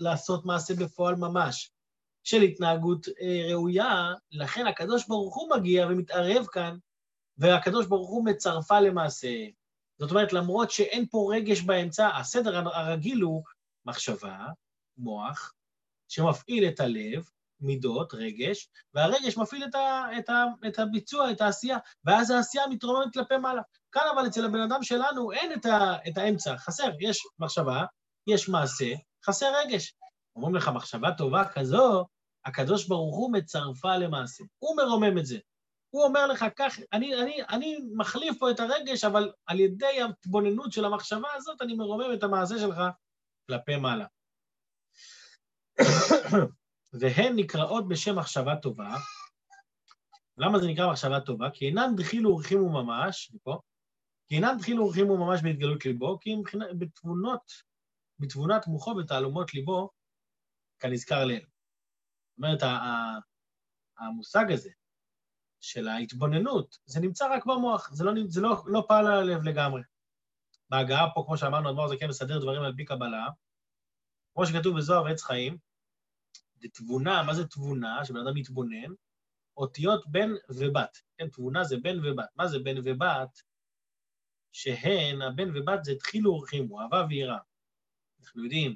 לעשות 0.00 0.44
מעשה 0.44 0.74
בפועל 0.74 1.14
ממש 1.14 1.70
של 2.24 2.42
התנהגות 2.42 3.06
אה, 3.08 3.46
ראויה, 3.50 4.12
לכן 4.30 4.66
הקדוש 4.66 5.08
ברוך 5.08 5.36
הוא 5.36 5.50
מגיע 5.56 5.86
ומתערב 5.86 6.46
כאן, 6.46 6.76
והקדוש 7.38 7.86
ברוך 7.86 8.10
הוא 8.10 8.24
מצרפה 8.24 8.80
למעשה. 8.80 9.46
זאת 9.98 10.10
אומרת, 10.10 10.32
למרות 10.32 10.70
שאין 10.70 11.06
פה 11.10 11.32
רגש 11.34 11.60
באמצע, 11.60 12.08
הסדר 12.16 12.68
הרגיל 12.68 13.20
הוא 13.22 13.42
מחשבה, 13.84 14.46
מוח, 14.96 15.54
שמפעיל 16.08 16.68
את 16.68 16.80
הלב, 16.80 17.28
מידות, 17.60 18.14
רגש, 18.14 18.68
והרגש 18.94 19.36
מפעיל 19.36 19.64
את, 19.64 19.74
ה, 19.74 20.04
את, 20.18 20.28
ה, 20.28 20.44
את 20.66 20.78
הביצוע, 20.78 21.30
את 21.30 21.40
העשייה, 21.40 21.78
ואז 22.04 22.30
העשייה 22.30 22.66
מתרוממת 22.66 23.12
כלפי 23.12 23.36
מעלה. 23.36 23.62
כאן 23.92 24.02
אבל 24.14 24.26
אצל 24.26 24.44
הבן 24.44 24.60
אדם 24.60 24.82
שלנו 24.82 25.32
אין 25.32 25.52
את, 25.52 25.66
ה, 25.66 25.96
את 26.08 26.18
האמצע, 26.18 26.56
חסר, 26.56 26.90
יש 27.00 27.22
מחשבה, 27.38 27.84
יש 28.26 28.48
מעשה, 28.48 28.94
חסר 29.26 29.52
רגש. 29.64 29.94
אומרים 30.36 30.54
לך, 30.54 30.68
מחשבה 30.68 31.12
טובה 31.12 31.44
כזו, 31.44 32.06
הקדוש 32.44 32.86
ברוך 32.88 33.16
הוא 33.16 33.32
מצרפה 33.32 33.96
למעשה. 33.96 34.44
הוא 34.58 34.76
מרומם 34.76 35.18
את 35.18 35.26
זה. 35.26 35.38
הוא 35.90 36.04
אומר 36.04 36.26
לך, 36.26 36.44
כך, 36.56 36.78
אני, 36.92 37.22
אני, 37.22 37.42
אני 37.48 37.78
מחליף 37.96 38.38
פה 38.38 38.50
את 38.50 38.60
הרגש, 38.60 39.04
אבל 39.04 39.32
על 39.46 39.60
ידי 39.60 40.00
ההתבוננות 40.00 40.72
של 40.72 40.84
המחשבה 40.84 41.28
הזאת, 41.34 41.62
אני 41.62 41.74
מרומם 41.74 42.12
את 42.14 42.22
המעשה 42.22 42.58
שלך 42.58 42.78
כלפי 43.46 43.76
מעלה. 43.76 44.06
והן 46.92 47.32
נקראות 47.36 47.88
בשם 47.88 48.18
מחשבה 48.18 48.56
טובה. 48.56 48.94
למה 50.38 50.58
זה 50.58 50.66
נקרא 50.66 50.90
מחשבה 50.90 51.20
טובה? 51.20 51.50
כי 51.50 51.66
אינן 51.66 51.96
דחילו 51.96 52.30
ורחימו 52.30 52.68
ממש, 52.82 53.32
פה, 53.42 53.60
כי 54.26 54.34
אינן 54.34 54.58
דחילו 54.58 54.84
ורחימו 54.84 55.16
ממש 55.16 55.40
בהתגלות 55.42 55.84
ליבו, 55.84 56.18
כי 56.20 56.34
מבחינת, 56.34 56.66
בתבונות, 56.78 57.52
בתבונת 58.18 58.66
מוחו 58.66 58.90
ותעלומות 58.96 59.54
ליבו, 59.54 59.90
כנזכר 60.78 61.24
לעיל. 61.24 61.44
זאת 61.44 62.38
אומרת, 62.38 62.62
המושג 63.98 64.52
הזה 64.52 64.70
של 65.60 65.88
ההתבוננות, 65.88 66.78
זה 66.84 67.00
נמצא 67.00 67.34
רק 67.34 67.46
במוח, 67.46 67.90
זה 67.92 68.04
לא, 68.04 68.12
זה 68.28 68.40
לא, 68.40 68.62
לא 68.66 68.84
פעל 68.88 69.06
על 69.06 69.18
הלב 69.18 69.42
לגמרי. 69.42 69.82
בהגעה 70.70 71.14
פה, 71.14 71.22
כמו 71.26 71.36
שאמרנו, 71.36 71.70
אדמו"ר 71.70 71.88
זה 71.88 71.96
כן 72.00 72.08
מסדר 72.08 72.38
דברים 72.38 72.62
על 72.62 72.74
פי 72.76 72.84
קבלה, 72.84 73.28
כמו 74.34 74.46
שכתוב 74.46 74.76
בזוהר 74.76 75.04
ועץ 75.04 75.22
חיים, 75.22 75.58
תבונה, 76.68 77.22
מה 77.22 77.34
זה 77.34 77.46
תבונה? 77.46 78.04
שבן 78.04 78.20
אדם 78.20 78.34
מתבונן, 78.34 78.92
אותיות 79.56 80.04
בן 80.06 80.30
ובת. 80.48 80.98
כן, 81.18 81.28
תבונה 81.28 81.64
זה 81.64 81.76
בן 81.76 81.98
ובת. 82.04 82.28
מה 82.36 82.46
זה 82.46 82.58
בן 82.58 82.76
ובת? 82.84 83.42
שהן, 84.52 85.22
הבן 85.22 85.56
ובת 85.56 85.84
זה 85.84 85.92
התחילו 85.92 86.32
ורחימו, 86.32 86.80
אהבה 86.80 87.06
ויראה. 87.08 87.38
אנחנו 88.20 88.42
יודעים 88.44 88.74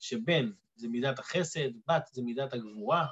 שבן 0.00 0.50
זה 0.74 0.88
מידת 0.88 1.18
החסד, 1.18 1.68
בת 1.88 2.08
זה 2.12 2.22
מידת 2.22 2.52
הגבורה. 2.52 3.06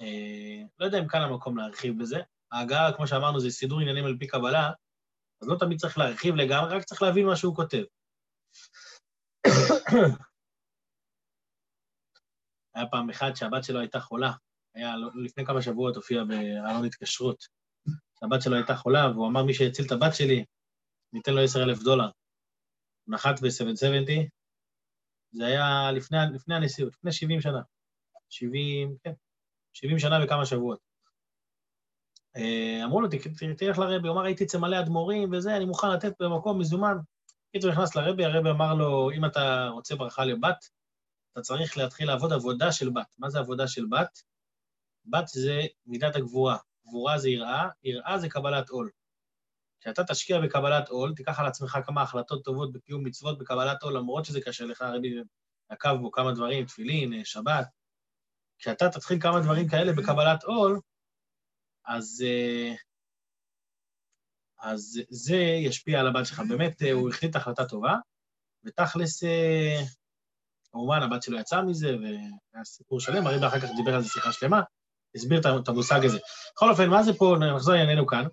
אה, 0.00 0.62
לא 0.78 0.84
יודע 0.84 0.98
אם 0.98 1.08
כאן 1.08 1.20
המקום 1.20 1.56
להרחיב 1.56 1.98
בזה. 1.98 2.20
ההגעה, 2.52 2.96
כמו 2.96 3.06
שאמרנו, 3.06 3.40
זה 3.40 3.50
סידור 3.50 3.80
עניינים 3.80 4.04
על 4.04 4.16
פי 4.18 4.26
קבלה, 4.26 4.70
אז 5.42 5.48
לא 5.48 5.56
תמיד 5.60 5.78
צריך 5.78 5.98
להרחיב 5.98 6.34
לגמרי, 6.34 6.74
רק 6.74 6.84
צריך 6.84 7.02
להבין 7.02 7.26
מה 7.26 7.36
שהוא 7.36 7.56
כותב. 7.56 7.82
היה 12.76 12.86
פעם 12.86 13.10
אחד 13.10 13.34
שהבת 13.34 13.64
שלו 13.64 13.80
הייתה 13.80 14.00
חולה, 14.00 14.32
היה 14.74 14.94
לפני 15.24 15.46
כמה 15.46 15.62
שבועות 15.62 15.96
הופיע 15.96 16.24
בעלון 16.24 16.84
התקשרות. 16.84 17.44
הבת 18.22 18.42
שלו 18.42 18.56
הייתה 18.56 18.76
חולה, 18.76 19.10
והוא 19.10 19.28
אמר, 19.28 19.42
מי 19.42 19.54
שיציל 19.54 19.86
את 19.86 19.92
הבת 19.92 20.14
שלי, 20.14 20.44
ניתן 21.12 21.34
לו 21.34 21.42
10,000 21.42 21.82
דולר. 21.82 22.04
הוא 23.04 23.14
נחת 23.14 23.40
ב-770, 23.40 24.28
זה 25.30 25.46
היה 25.46 25.92
לפני, 25.92 26.18
לפני 26.34 26.54
הנשיאות, 26.54 26.92
לפני 26.94 27.12
70 27.12 27.40
שנה. 27.40 27.60
70, 28.28 28.96
כן, 29.04 29.12
70 29.72 29.98
שנה 29.98 30.24
וכמה 30.24 30.46
שבועות. 30.46 30.78
אה, 32.36 32.84
אמרו 32.84 33.00
לו, 33.00 33.08
תלך 33.58 33.78
לרבי, 33.78 34.08
הוא 34.08 34.14
אמר, 34.14 34.24
הייתי 34.24 34.44
אצל 34.44 34.58
מלא 34.58 34.80
אדמו"רים 34.80 35.32
וזה, 35.32 35.56
אני 35.56 35.64
מוכן 35.64 35.90
לתת 35.90 36.12
במקום 36.20 36.58
מזומן. 36.58 36.96
קיצור, 37.52 37.70
נכנס 37.70 37.96
לרבי, 37.96 38.24
הרבי 38.24 38.50
אמר 38.50 38.74
לו, 38.74 39.10
אם 39.10 39.24
אתה 39.24 39.68
רוצה 39.68 39.96
ברכה 39.96 40.24
לבת, 40.24 40.68
אתה 41.36 41.44
צריך 41.44 41.76
להתחיל 41.76 42.08
לעבוד 42.08 42.32
עבודה 42.32 42.72
של 42.72 42.90
בת. 42.90 43.06
מה 43.18 43.30
זה 43.30 43.38
עבודה 43.38 43.68
של 43.68 43.86
בת? 43.90 44.22
בת 45.04 45.28
זה 45.28 45.60
מידת 45.86 46.16
הגבורה. 46.16 46.56
גבורה 46.86 47.18
זה 47.18 47.28
יראה, 47.28 47.68
יראה 47.82 48.18
זה 48.18 48.28
קבלת 48.28 48.68
עול. 48.68 48.90
כשאתה 49.80 50.04
תשקיע 50.04 50.40
בקבלת 50.40 50.88
עול, 50.88 51.14
תיקח 51.14 51.38
על 51.38 51.46
עצמך 51.46 51.78
כמה 51.86 52.02
החלטות 52.02 52.44
טובות 52.44 52.72
בקיום 52.72 53.04
מצוות 53.04 53.38
בקבלת 53.38 53.82
עול, 53.82 53.96
למרות 53.96 54.24
שזה 54.24 54.40
קשה 54.40 54.64
לך, 54.64 54.82
הרבי 54.82 55.14
נקב 55.70 55.96
בו 56.00 56.10
כמה 56.10 56.32
דברים, 56.32 56.66
תפילין, 56.66 57.24
שבת. 57.24 57.66
כשאתה 58.58 58.88
תתחיל 58.88 59.20
כמה 59.20 59.40
דברים 59.40 59.68
כאלה 59.68 59.92
בקבלת 59.92 60.44
עול, 60.44 60.80
אז, 61.86 62.24
אה, 62.26 62.74
אז 64.58 65.00
זה 65.10 65.36
ישפיע 65.36 66.00
על 66.00 66.06
הבת 66.06 66.26
שלך. 66.26 66.42
באמת, 66.48 66.82
אה, 66.82 66.92
הוא 66.92 67.08
החליט 67.08 67.36
החלטה 67.36 67.64
טובה, 67.68 67.94
ותכלס, 68.64 69.24
אה, 69.24 69.82
כמובן, 70.72 71.02
הבת 71.02 71.22
שלו 71.22 71.38
יצאה 71.38 71.62
מזה, 71.62 71.96
והיה 72.02 72.64
סיפור 72.64 73.00
שלם, 73.00 73.26
הרי 73.26 73.46
אחר 73.46 73.60
כך 73.60 73.68
דיבר 73.76 73.94
על 73.94 74.02
זה 74.02 74.08
שיחה 74.08 74.32
שלמה, 74.32 74.62
הסביר 75.14 75.40
את 75.60 75.68
המושג 75.68 76.04
הזה. 76.04 76.18
בכל 76.56 76.70
אופן, 76.70 76.90
מה 76.90 77.02
זה 77.02 77.12
פה, 77.14 77.36
נחזור 77.54 77.74
לענייננו 77.74 78.06
כאן. 78.06 78.24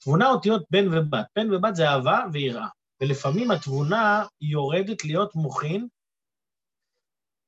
תבונה 0.00 0.30
אותיות 0.30 0.62
בן 0.70 0.88
ובת. 0.88 1.26
בן 1.36 1.54
ובת 1.54 1.76
זה 1.76 1.88
אהבה 1.88 2.20
ויראה. 2.32 2.68
ולפעמים 3.00 3.50
התבונה 3.50 4.26
יורדת 4.40 5.04
להיות 5.04 5.34
מוחין 5.34 5.88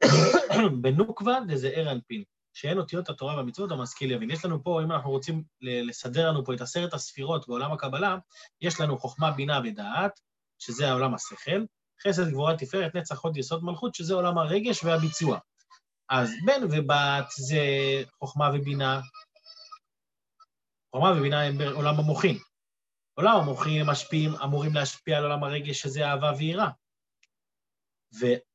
בנוקבה 0.82 1.38
דזער 1.48 1.92
אנפין. 1.92 2.24
שאין 2.54 2.78
אותיות 2.78 3.08
התורה 3.08 3.36
והמצוות, 3.36 3.70
המשכיל 3.70 4.10
יבין. 4.10 4.30
יש 4.30 4.44
לנו 4.44 4.62
פה, 4.62 4.82
אם 4.82 4.92
אנחנו 4.92 5.10
רוצים 5.10 5.44
לסדר 5.60 6.28
לנו 6.28 6.44
פה 6.44 6.54
את 6.54 6.60
עשרת 6.60 6.94
הספירות 6.94 7.48
בעולם 7.48 7.72
הקבלה, 7.72 8.18
יש 8.60 8.80
לנו 8.80 8.98
חוכמה, 8.98 9.30
בינה 9.30 9.60
ודעת, 9.64 10.20
שזה 10.58 10.88
העולם 10.88 11.14
השכל, 11.14 11.64
חסד, 12.08 12.30
גבורה, 12.30 12.56
תפארת, 12.56 12.96
נצח, 12.96 13.20
הוד, 13.20 13.36
יסוד, 13.36 13.64
מלכות, 13.64 13.94
שזה 13.94 14.14
עולם 14.14 14.38
הרגש 14.38 14.84
והביצוע. 14.84 15.38
אז 16.10 16.30
בן 16.46 16.64
ובת 16.70 17.26
זה 17.36 17.58
חוכמה 18.18 18.50
ובינה. 18.54 19.00
חוכמה 20.94 21.10
ובינה 21.10 21.42
הם 21.42 21.58
בעולם 21.58 21.94
המוחין. 21.98 22.38
עולם 23.14 23.36
המוחין 23.36 23.86
משפיעים, 23.86 24.34
אמורים 24.34 24.74
להשפיע 24.74 25.18
על 25.18 25.24
עולם 25.24 25.44
הרגש, 25.44 25.80
שזה 25.80 26.06
אהבה 26.06 26.32
ויראה. 26.38 26.70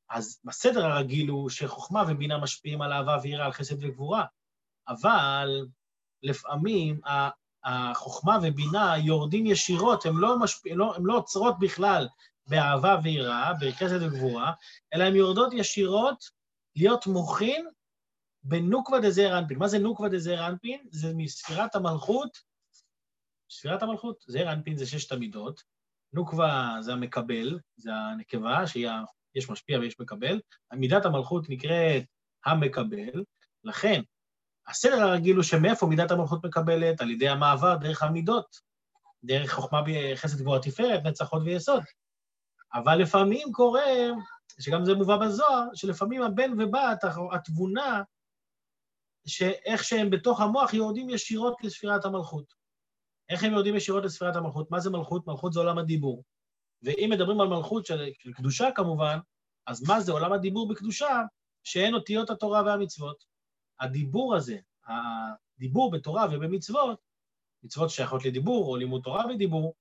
אז 0.09 0.39
בסדר 0.43 0.85
הרגיל 0.85 1.29
הוא 1.29 1.49
שחוכמה 1.49 2.03
ובינה 2.07 2.37
משפיעים 2.37 2.81
על 2.81 2.93
אהבה 2.93 3.17
ויראה, 3.23 3.45
על 3.45 3.51
חסד 3.51 3.83
וגבורה, 3.83 4.25
אבל 4.87 5.67
לפעמים 6.23 7.01
החוכמה 7.63 8.37
ובינה 8.43 8.97
יורדים 8.97 9.45
ישירות, 9.45 10.05
הן 10.05 10.15
לא, 10.15 10.39
משפיע, 10.39 10.75
לא, 10.75 10.95
לא 11.03 11.17
עוצרות 11.17 11.59
בכלל 11.59 12.07
באהבה 12.49 12.99
ויראה, 13.03 13.53
בחסד 13.61 14.01
וגבורה, 14.01 14.53
אלא 14.93 15.03
הן 15.03 15.15
יורדות 15.15 15.53
ישירות 15.53 16.23
להיות 16.75 17.07
מוחין 17.07 17.67
בנוקבה 18.43 18.99
דזעיר 18.99 19.37
אנפין. 19.37 19.59
מה 19.59 19.67
זה 19.67 19.79
נוקבה 19.79 20.09
דזעיר 20.09 20.47
אנפין? 20.47 20.87
זה 20.91 21.13
מספירת 21.15 21.75
המלכות, 21.75 22.37
ספירת 23.51 23.83
המלכות, 23.83 24.23
זעיר 24.27 24.51
אנפין 24.51 24.77
זה 24.77 24.85
ששת 24.85 25.11
המידות, 25.11 25.63
נוקבה 26.13 26.77
זה 26.79 26.93
המקבל, 26.93 27.59
זה 27.75 27.93
הנקבה, 27.93 28.67
שהיא 28.67 28.89
יש 29.35 29.49
משפיע 29.49 29.79
ויש 29.79 29.99
מקבל, 29.99 30.39
מידת 30.73 31.05
המלכות 31.05 31.49
נקראת 31.49 32.03
המקבל, 32.45 33.23
לכן 33.63 34.01
הסדר 34.67 35.01
הרגיל 35.01 35.35
הוא 35.35 35.43
שמאיפה 35.43 35.85
מידת 35.85 36.11
המלכות 36.11 36.45
מקבלת? 36.45 37.01
על 37.01 37.11
ידי 37.11 37.29
המעבר 37.29 37.75
דרך 37.75 38.03
המידות, 38.03 38.59
דרך 39.23 39.53
חוכמה, 39.53 39.81
חסד 40.15 40.41
גבוהה 40.41 40.61
תפארת, 40.61 41.03
נצח 41.03 41.29
הוד 41.29 41.43
ויסוד. 41.43 41.83
אבל 42.73 42.95
לפעמים 42.95 43.51
קורה, 43.51 43.85
שגם 44.59 44.85
זה 44.85 44.95
מובא 44.95 45.17
בזוהר, 45.17 45.63
שלפעמים 45.73 46.21
הבן 46.21 46.51
ובת, 46.61 47.03
התבונה, 47.31 48.01
שאיך 49.27 49.83
שהם 49.83 50.09
בתוך 50.09 50.41
המוח 50.41 50.73
יורדים 50.73 51.09
ישירות 51.09 51.63
לספירת 51.63 52.05
המלכות. 52.05 52.53
איך 53.29 53.43
הם 53.43 53.51
יורדים 53.51 53.75
ישירות 53.75 54.03
לספירת 54.03 54.35
המלכות? 54.35 54.71
מה 54.71 54.79
זה 54.79 54.89
מלכות? 54.89 55.27
מלכות 55.27 55.53
זה 55.53 55.59
עולם 55.59 55.77
הדיבור. 55.77 56.23
ואם 56.83 57.09
מדברים 57.11 57.41
על 57.41 57.47
מלכות 57.47 57.85
של, 57.85 58.09
קדושה 58.33 58.69
כמובן, 58.75 59.19
אז 59.67 59.89
מה 59.89 60.01
זה 60.01 60.11
עולם 60.11 60.33
הדיבור 60.33 60.67
בקדושה? 60.67 61.21
שאין 61.63 61.93
אותיות 61.93 62.29
התורה 62.29 62.63
והמצוות. 62.63 63.23
הדיבור 63.79 64.35
הזה, 64.35 64.57
הדיבור 64.87 65.91
בתורה 65.91 66.25
ובמצוות, 66.31 66.99
מצוות 67.63 67.89
שייכות 67.89 68.25
לדיבור 68.25 68.67
או 68.67 68.75
לימוד 68.75 69.01
תורה 69.03 69.25
ודיבור, 69.29 69.73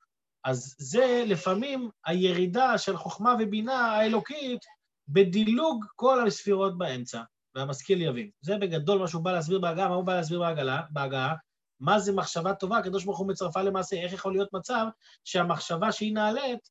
אז 0.44 0.74
זה 0.78 1.24
לפעמים 1.26 1.90
הירידה 2.04 2.78
של 2.78 2.96
חוכמה 2.96 3.34
ובינה 3.40 3.86
האלוקית 3.86 4.64
בדילוג 5.08 5.84
כל 5.96 6.26
הספירות 6.26 6.78
באמצע, 6.78 7.22
והמשכיל 7.54 8.02
יבין. 8.02 8.30
זה 8.40 8.58
בגדול 8.58 8.98
מה 8.98 9.08
שהוא 9.08 9.24
בא 9.24 9.32
להסביר 9.32 9.58
בהגעה, 9.58 9.88
מה 9.88 9.94
הוא 9.94 10.04
בא 10.04 10.14
להסביר 10.14 10.42
בהגעה? 10.90 11.34
מה 11.80 11.98
זה 11.98 12.12
מחשבה 12.12 12.54
טובה, 12.54 12.78
הקדוש 12.78 13.04
ברוך 13.04 13.18
הוא 13.18 13.28
מצרפה 13.28 13.62
למעשה, 13.62 13.96
איך 13.96 14.12
יכול 14.12 14.32
להיות 14.32 14.52
מצב 14.52 14.86
שהמחשבה 15.24 15.92
שהיא 15.92 16.14
נעלית 16.14 16.70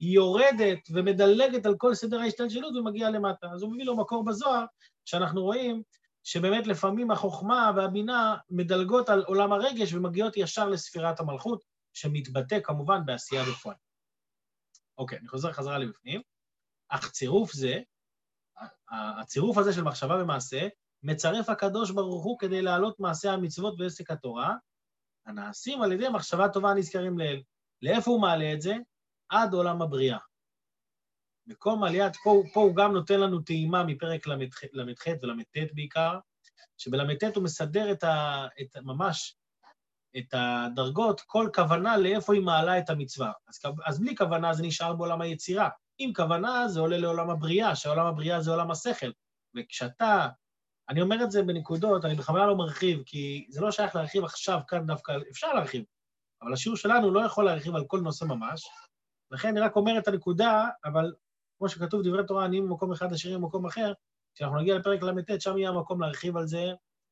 היא 0.00 0.14
יורדת 0.14 0.78
ומדלגת 0.90 1.66
על 1.66 1.74
כל 1.78 1.94
סדר 1.94 2.20
ההשתלשלות 2.20 2.76
ומגיעה 2.76 3.10
למטה. 3.10 3.46
אז 3.52 3.62
הוא 3.62 3.72
מביא 3.72 3.84
לו 3.84 3.96
מקור 3.96 4.24
בזוהר, 4.24 4.64
שאנחנו 5.04 5.42
רואים 5.42 5.82
שבאמת 6.24 6.66
לפעמים 6.66 7.10
החוכמה 7.10 7.72
והבינה 7.76 8.36
מדלגות 8.50 9.08
על 9.08 9.24
עולם 9.26 9.52
הרגש 9.52 9.94
ומגיעות 9.94 10.36
ישר 10.36 10.68
לספירת 10.68 11.20
המלכות, 11.20 11.64
שמתבטא 12.00 12.60
כמובן 12.64 13.06
בעשייה 13.06 13.42
בפועל. 13.44 13.76
אוקיי, 14.98 15.18
אני 15.18 15.28
חוזר 15.28 15.52
חזרה 15.52 15.78
לבפנים. 15.78 16.22
אך 16.88 17.10
צירוף 17.10 17.52
זה, 17.52 17.80
הצירוף 18.90 19.58
הזה 19.58 19.72
של 19.72 19.82
מחשבה 19.82 20.22
ומעשה, 20.22 20.68
מצרף 21.02 21.48
הקדוש 21.48 21.90
ברוך 21.90 22.24
הוא 22.24 22.38
כדי 22.38 22.62
להעלות 22.62 23.00
מעשה 23.00 23.32
המצוות 23.32 23.80
ועסק 23.80 24.10
התורה, 24.10 24.54
הנעשים 25.26 25.82
על 25.82 25.92
ידי 25.92 26.08
מחשבה 26.08 26.48
טובה 26.48 26.70
הנזכרים 26.70 27.18
לאל. 27.18 27.42
לאיפה 27.82 28.10
הוא 28.10 28.20
מעלה 28.20 28.52
את 28.52 28.60
זה? 28.60 28.76
עד 29.28 29.54
עולם 29.54 29.82
הבריאה. 29.82 30.18
מקום 31.46 31.84
עליית, 31.84 32.16
פה, 32.16 32.42
פה 32.54 32.60
הוא 32.60 32.76
גם 32.76 32.92
נותן 32.92 33.20
לנו 33.20 33.40
טעימה 33.40 33.84
מפרק 33.84 34.26
ל"ח 34.26 35.06
ול"ט 35.22 35.72
בעיקר, 35.72 36.18
שבל"ט 36.76 37.36
הוא 37.36 37.44
מסדר 37.44 37.92
את 37.92 38.04
ה, 38.04 38.46
את, 38.60 38.76
ממש 38.76 39.37
את 40.16 40.34
הדרגות, 40.34 41.20
כל 41.20 41.48
כוונה 41.54 41.96
לאיפה 41.96 42.34
היא 42.34 42.42
מעלה 42.42 42.78
את 42.78 42.90
המצווה. 42.90 43.32
אז, 43.48 43.60
אז 43.84 44.00
בלי 44.00 44.16
כוונה 44.16 44.52
זה 44.52 44.62
נשאר 44.62 44.92
בעולם 44.92 45.20
היצירה. 45.20 45.68
עם 45.98 46.12
כוונה 46.12 46.68
זה 46.68 46.80
עולה 46.80 46.98
לעולם 46.98 47.30
הבריאה, 47.30 47.76
שעולם 47.76 48.06
הבריאה 48.06 48.40
זה 48.40 48.50
עולם 48.50 48.70
השכל. 48.70 49.10
וכשאתה, 49.56 50.28
אני 50.88 51.02
אומר 51.02 51.24
את 51.24 51.30
זה 51.30 51.42
בנקודות, 51.42 52.04
אני 52.04 52.14
בכוונה 52.14 52.46
לא 52.46 52.56
מרחיב, 52.56 53.02
כי 53.06 53.46
זה 53.50 53.60
לא 53.60 53.70
שייך 53.70 53.96
להרחיב 53.96 54.24
עכשיו, 54.24 54.60
כאן 54.68 54.86
דווקא, 54.86 55.12
אפשר 55.30 55.52
להרחיב, 55.52 55.84
אבל 56.42 56.52
השיעור 56.52 56.76
שלנו 56.76 57.10
לא 57.10 57.20
יכול 57.20 57.44
להרחיב 57.44 57.74
על 57.74 57.84
כל 57.86 58.00
נושא 58.00 58.24
ממש, 58.24 58.68
לכן 59.30 59.48
אני 59.48 59.60
רק 59.60 59.76
אומר 59.76 59.98
את 59.98 60.08
הנקודה, 60.08 60.68
אבל 60.84 61.12
כמו 61.58 61.68
שכתוב 61.68 62.02
דברי 62.02 62.26
תורה, 62.26 62.44
אני 62.44 62.60
ממקום 62.60 62.92
אחד 62.92 63.12
עשירים 63.12 63.40
במקום 63.40 63.66
אחר, 63.66 63.92
כשאנחנו 64.34 64.58
נגיע 64.58 64.78
לפרק 64.78 65.02
ל"ט, 65.02 65.40
שם 65.40 65.58
יהיה 65.58 65.70
המקום 65.70 66.00
להרחיב 66.00 66.36
על 66.36 66.46
זה 66.46 66.64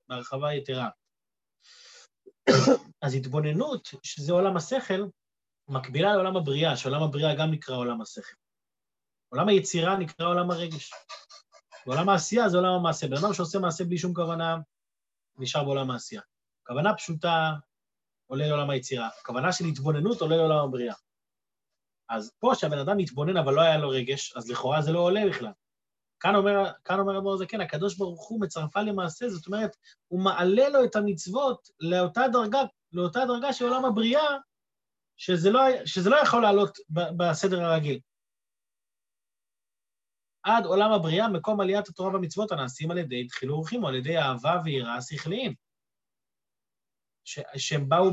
בהרחבה 0.09 0.55
יתרה. 0.55 0.89
אז 3.03 3.15
התבוננות, 3.15 3.89
שזה 4.03 4.33
עולם 4.33 4.57
השכל, 4.57 5.05
מקבילה 5.69 6.13
לעולם 6.13 6.37
הבריאה, 6.37 6.77
שעולם 6.77 7.03
הבריאה 7.03 7.35
גם 7.35 7.51
נקרא 7.51 7.77
עולם 7.77 8.01
השכל. 8.01 8.37
עולם 9.29 9.49
היצירה 9.49 9.97
נקרא 9.97 10.27
עולם 10.27 10.51
הרגש. 10.51 10.93
ועולם 11.87 12.09
העשייה 12.09 12.49
זה 12.49 12.57
עולם 12.57 12.73
המעשה. 12.73 13.07
בן 13.09 13.17
אדם 13.17 13.35
שעושה 13.35 13.59
מעשה 13.59 13.85
בלי 13.85 13.99
שום 13.99 14.15
כוונה, 14.15 14.57
נשאר 15.39 15.65
בעולם 15.65 15.91
העשייה. 15.91 16.23
כוונה 16.67 16.95
פשוטה 16.95 17.53
עולה 18.27 18.47
לעולם 18.47 18.71
היצירה. 18.71 19.09
כוונה 19.25 19.53
של 19.53 19.65
התבוננות 19.65 20.21
עולה 20.21 20.37
לעולם 20.37 20.65
הבריאה. 20.65 20.95
אז 22.09 22.33
פה 22.39 22.53
שהבן 22.55 22.79
אדם 22.79 22.97
מתבונן 22.97 23.37
אבל 23.37 23.55
לא 23.55 23.61
היה 23.61 23.79
לו 23.79 23.89
רגש, 23.89 24.37
אז 24.37 24.51
לכאורה 24.51 24.83
זה 24.83 24.93
לא 24.93 24.99
עולה 24.99 25.21
בכלל. 25.29 25.53
כאן 26.21 26.35
אומר, 26.35 26.73
כאן 26.85 26.99
אומר 26.99 27.19
אדמו"ר 27.19 27.37
זקן, 27.37 27.61
הקדוש 27.61 27.97
ברוך 27.97 28.29
הוא 28.29 28.41
מצרפה 28.41 28.83
למעשה, 28.83 29.29
זאת 29.29 29.47
אומרת, 29.47 29.77
הוא 30.09 30.21
מעלה 30.21 30.69
לו 30.69 30.85
את 30.85 30.97
המצוות 30.97 31.69
לאותה 31.81 32.23
דרגה, 32.33 32.59
לאותה 32.93 33.21
דרגה 33.27 33.53
של 33.53 33.65
עולם 33.65 33.85
הבריאה, 33.85 34.37
שזה 35.17 35.51
לא, 35.51 35.61
שזה 35.85 36.11
לא 36.11 36.17
יכול 36.17 36.43
לעלות 36.43 36.79
בסדר 36.91 37.63
הרגיל. 37.63 38.01
עד 40.43 40.65
עולם 40.65 40.93
הבריאה, 40.93 41.29
מקום 41.29 41.61
עליית 41.61 41.89
התורה 41.89 42.13
והמצוות 42.13 42.53
הנעשים 42.53 42.91
על 42.91 42.99
ידי 42.99 43.27
תחילו 43.27 43.55
אורחים, 43.55 43.85
או 43.85 43.89
על 43.89 43.95
ידי 43.95 44.19
אהבה 44.19 44.61
ויראה 44.65 45.03
שכליים, 45.03 45.55
שהם 47.57 47.89
באו 47.89 48.11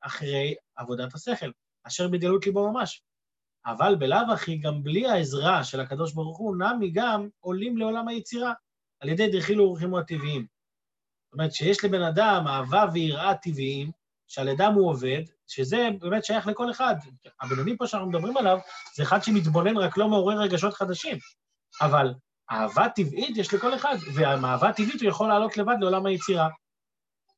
אחרי 0.00 0.54
עבודת 0.76 1.14
השכל. 1.14 1.50
אשר 1.84 2.08
בדלות 2.08 2.46
ליבו 2.46 2.72
ממש. 2.72 3.02
אבל 3.66 3.94
בלאו 3.94 4.32
הכי, 4.32 4.56
גם 4.56 4.82
בלי 4.82 5.06
העזרה 5.06 5.64
של 5.64 5.80
הקדוש 5.80 6.12
ברוך 6.12 6.38
הוא, 6.38 6.56
נמי 6.56 6.90
גם 6.90 7.28
עולים 7.40 7.76
לעולם 7.76 8.08
היצירה, 8.08 8.52
על 9.00 9.08
ידי 9.08 9.38
דחילו 9.38 9.64
ורחימו 9.64 9.98
הטבעיים. 9.98 10.46
זאת 11.24 11.32
אומרת, 11.32 11.52
שיש 11.52 11.84
לבן 11.84 12.02
אדם 12.02 12.44
אהבה 12.46 12.84
ויראה 12.92 13.34
טבעיים, 13.34 13.90
שעל 14.28 14.48
ידם 14.48 14.72
הוא 14.74 14.90
עובד, 14.90 15.22
שזה 15.46 15.88
באמת 16.00 16.24
שייך 16.24 16.46
לכל 16.46 16.70
אחד. 16.70 16.94
הבינוני 17.40 17.76
פה 17.76 17.86
שאנחנו 17.86 18.08
מדברים 18.08 18.36
עליו, 18.36 18.58
זה 18.96 19.02
אחד 19.02 19.22
שמתבונן, 19.22 19.76
רק 19.76 19.96
לא 19.96 20.08
מעורר 20.08 20.40
רגשות 20.40 20.74
חדשים. 20.74 21.18
אבל 21.80 22.14
אהבה 22.50 22.88
טבעית 22.88 23.36
יש 23.36 23.54
לכל 23.54 23.74
אחד, 23.74 23.96
והאהבה 24.14 24.72
טבעית 24.72 25.00
הוא 25.00 25.08
יכול 25.08 25.28
לעלות 25.28 25.56
לבד 25.56 25.76
לעולם 25.80 26.06
היצירה. 26.06 26.48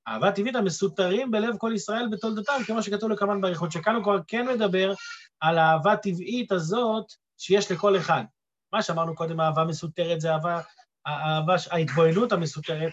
אהבה 0.08 0.32
טבעית 0.32 0.56
המסותרים 0.56 1.30
בלב 1.30 1.56
כל 1.58 1.72
ישראל 1.74 2.08
בתולדותם, 2.10 2.60
כמו 2.66 2.82
שכתוב 2.82 3.10
לכמן 3.10 3.40
באריכות, 3.40 3.72
שכאן 3.72 3.94
הוא 3.94 4.02
כבר 4.02 4.18
כן 4.28 4.46
מדבר 4.46 4.92
על 5.40 5.58
האהבה 5.58 5.92
הטבעית 5.92 6.52
הזאת 6.52 7.04
שיש 7.38 7.70
לכל 7.70 7.96
אחד. 7.96 8.24
מה 8.72 8.82
שאמרנו 8.82 9.14
קודם, 9.14 9.40
אהבה 9.40 9.64
מסותרת 9.64 10.20
זה 10.20 10.32
אהבה, 10.32 10.60
האהבה, 11.06 11.54
ההתבוננות 11.70 12.32
המסותרת 12.32 12.92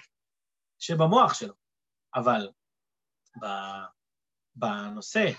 שבמוח 0.80 1.34
שלו. 1.34 1.54
אבל 2.16 2.50
בנושא, 4.56 5.32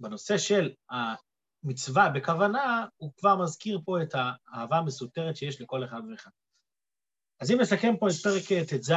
בנושא 0.00 0.38
של 0.38 0.72
המצווה 0.90 2.08
בכוונה, 2.08 2.86
הוא 2.96 3.12
כבר 3.16 3.36
מזכיר 3.36 3.80
פה 3.84 4.02
את 4.02 4.14
האהבה 4.14 4.76
המסותרת 4.76 5.36
שיש 5.36 5.60
לכל 5.60 5.84
אחד 5.84 6.00
ואחד. 6.10 6.30
אז 7.40 7.50
אם 7.50 7.60
נסכם 7.60 7.96
פה 8.00 8.08
את 8.08 8.12
פרק 8.22 8.42
ט"ז, 8.68 8.92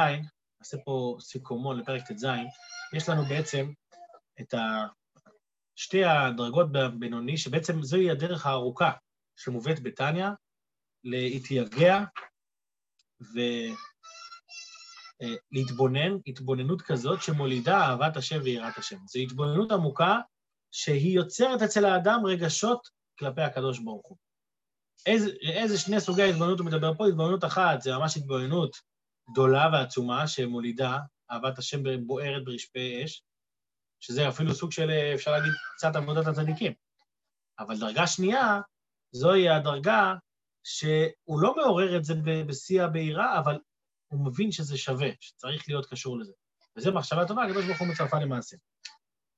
נעשה 0.66 0.84
פה 0.84 1.16
סיכומון 1.20 1.78
לפרק 1.78 2.02
ט"ז, 2.12 2.26
יש 2.96 3.08
לנו 3.08 3.24
בעצם 3.24 3.72
את 4.40 4.54
שתי 5.76 6.04
הדרגות 6.04 6.72
בבינוני, 6.72 7.38
שבעצם 7.38 7.82
זוהי 7.82 8.10
הדרך 8.10 8.46
הארוכה 8.46 8.92
שמובאת 9.36 9.82
בתניא, 9.82 10.28
להתייגע 11.04 12.04
ולהתבונן, 15.20 16.16
התבוננות 16.26 16.82
כזאת 16.82 17.22
שמולידה 17.22 17.80
אהבת 17.80 18.16
השם 18.16 18.40
ויראת 18.44 18.78
השם. 18.78 18.98
זו 19.06 19.18
התבוננות 19.18 19.72
עמוקה 19.72 20.18
שהיא 20.70 21.16
יוצרת 21.16 21.62
אצל 21.62 21.84
האדם 21.84 22.20
רגשות 22.26 22.88
כלפי 23.18 23.42
הקדוש 23.42 23.78
ברוך 23.78 24.08
הוא. 24.08 24.16
איזה, 25.06 25.30
איזה 25.42 25.78
שני 25.78 26.00
סוגי 26.00 26.22
התבוננות 26.22 26.58
הוא 26.58 26.66
מדבר 26.66 26.94
פה? 26.94 27.06
התבוננות 27.06 27.44
אחת 27.44 27.82
זה 27.82 27.90
ממש 27.98 28.16
התבוננות 28.16 28.95
גדולה 29.30 29.68
ועצומה 29.72 30.28
שמולידה 30.28 30.98
אהבת 31.30 31.58
השם 31.58 32.06
בוערת 32.06 32.44
ברשפי 32.44 33.04
אש, 33.04 33.22
שזה 34.00 34.28
אפילו 34.28 34.54
סוג 34.54 34.72
של, 34.72 34.90
אפשר 35.14 35.30
להגיד, 35.30 35.52
קצת 35.76 35.96
עבודת 35.96 36.26
הצדיקים. 36.26 36.72
אבל 37.58 37.78
דרגה 37.78 38.06
שנייה, 38.06 38.60
זוהי 39.12 39.48
הדרגה 39.48 40.14
שהוא 40.64 41.40
לא 41.40 41.56
מעורר 41.56 41.96
את 41.96 42.04
זה 42.04 42.14
בשיא 42.46 42.82
הבהירה, 42.82 43.38
אבל 43.38 43.58
הוא 44.06 44.26
מבין 44.26 44.52
שזה 44.52 44.78
שווה, 44.78 45.08
שצריך 45.20 45.68
להיות 45.68 45.86
קשור 45.86 46.18
לזה. 46.18 46.32
וזו 46.76 46.92
מחשבה 46.92 47.28
טובה, 47.28 47.44
הקדוש 47.44 47.64
ברוך 47.64 47.78
הוא 47.78 47.88
מצרפה 47.88 48.18
למעשה. 48.18 48.56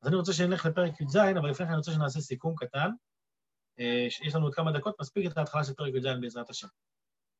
אז 0.03 0.09
אני 0.09 0.17
רוצה 0.17 0.33
שנלך 0.33 0.67
לפרק 0.67 1.01
י"ז, 1.01 1.17
אבל 1.17 1.51
לפני 1.51 1.67
כן 1.67 1.71
אני 1.71 1.77
רוצה 1.77 1.93
שנעשה 1.93 2.21
סיכום 2.21 2.55
קטן. 2.57 2.91
אה, 3.81 4.07
יש 4.27 4.35
לנו 4.35 4.45
עוד 4.45 4.55
כמה 4.55 4.73
דקות, 4.73 5.01
מספיק 5.01 5.33
את 5.33 5.39
ההתחלה 5.39 5.65
של 5.65 5.75
פרק 5.75 5.95
י"ז 5.95 6.07
בעזרת 6.21 6.51
השם. 6.51 6.69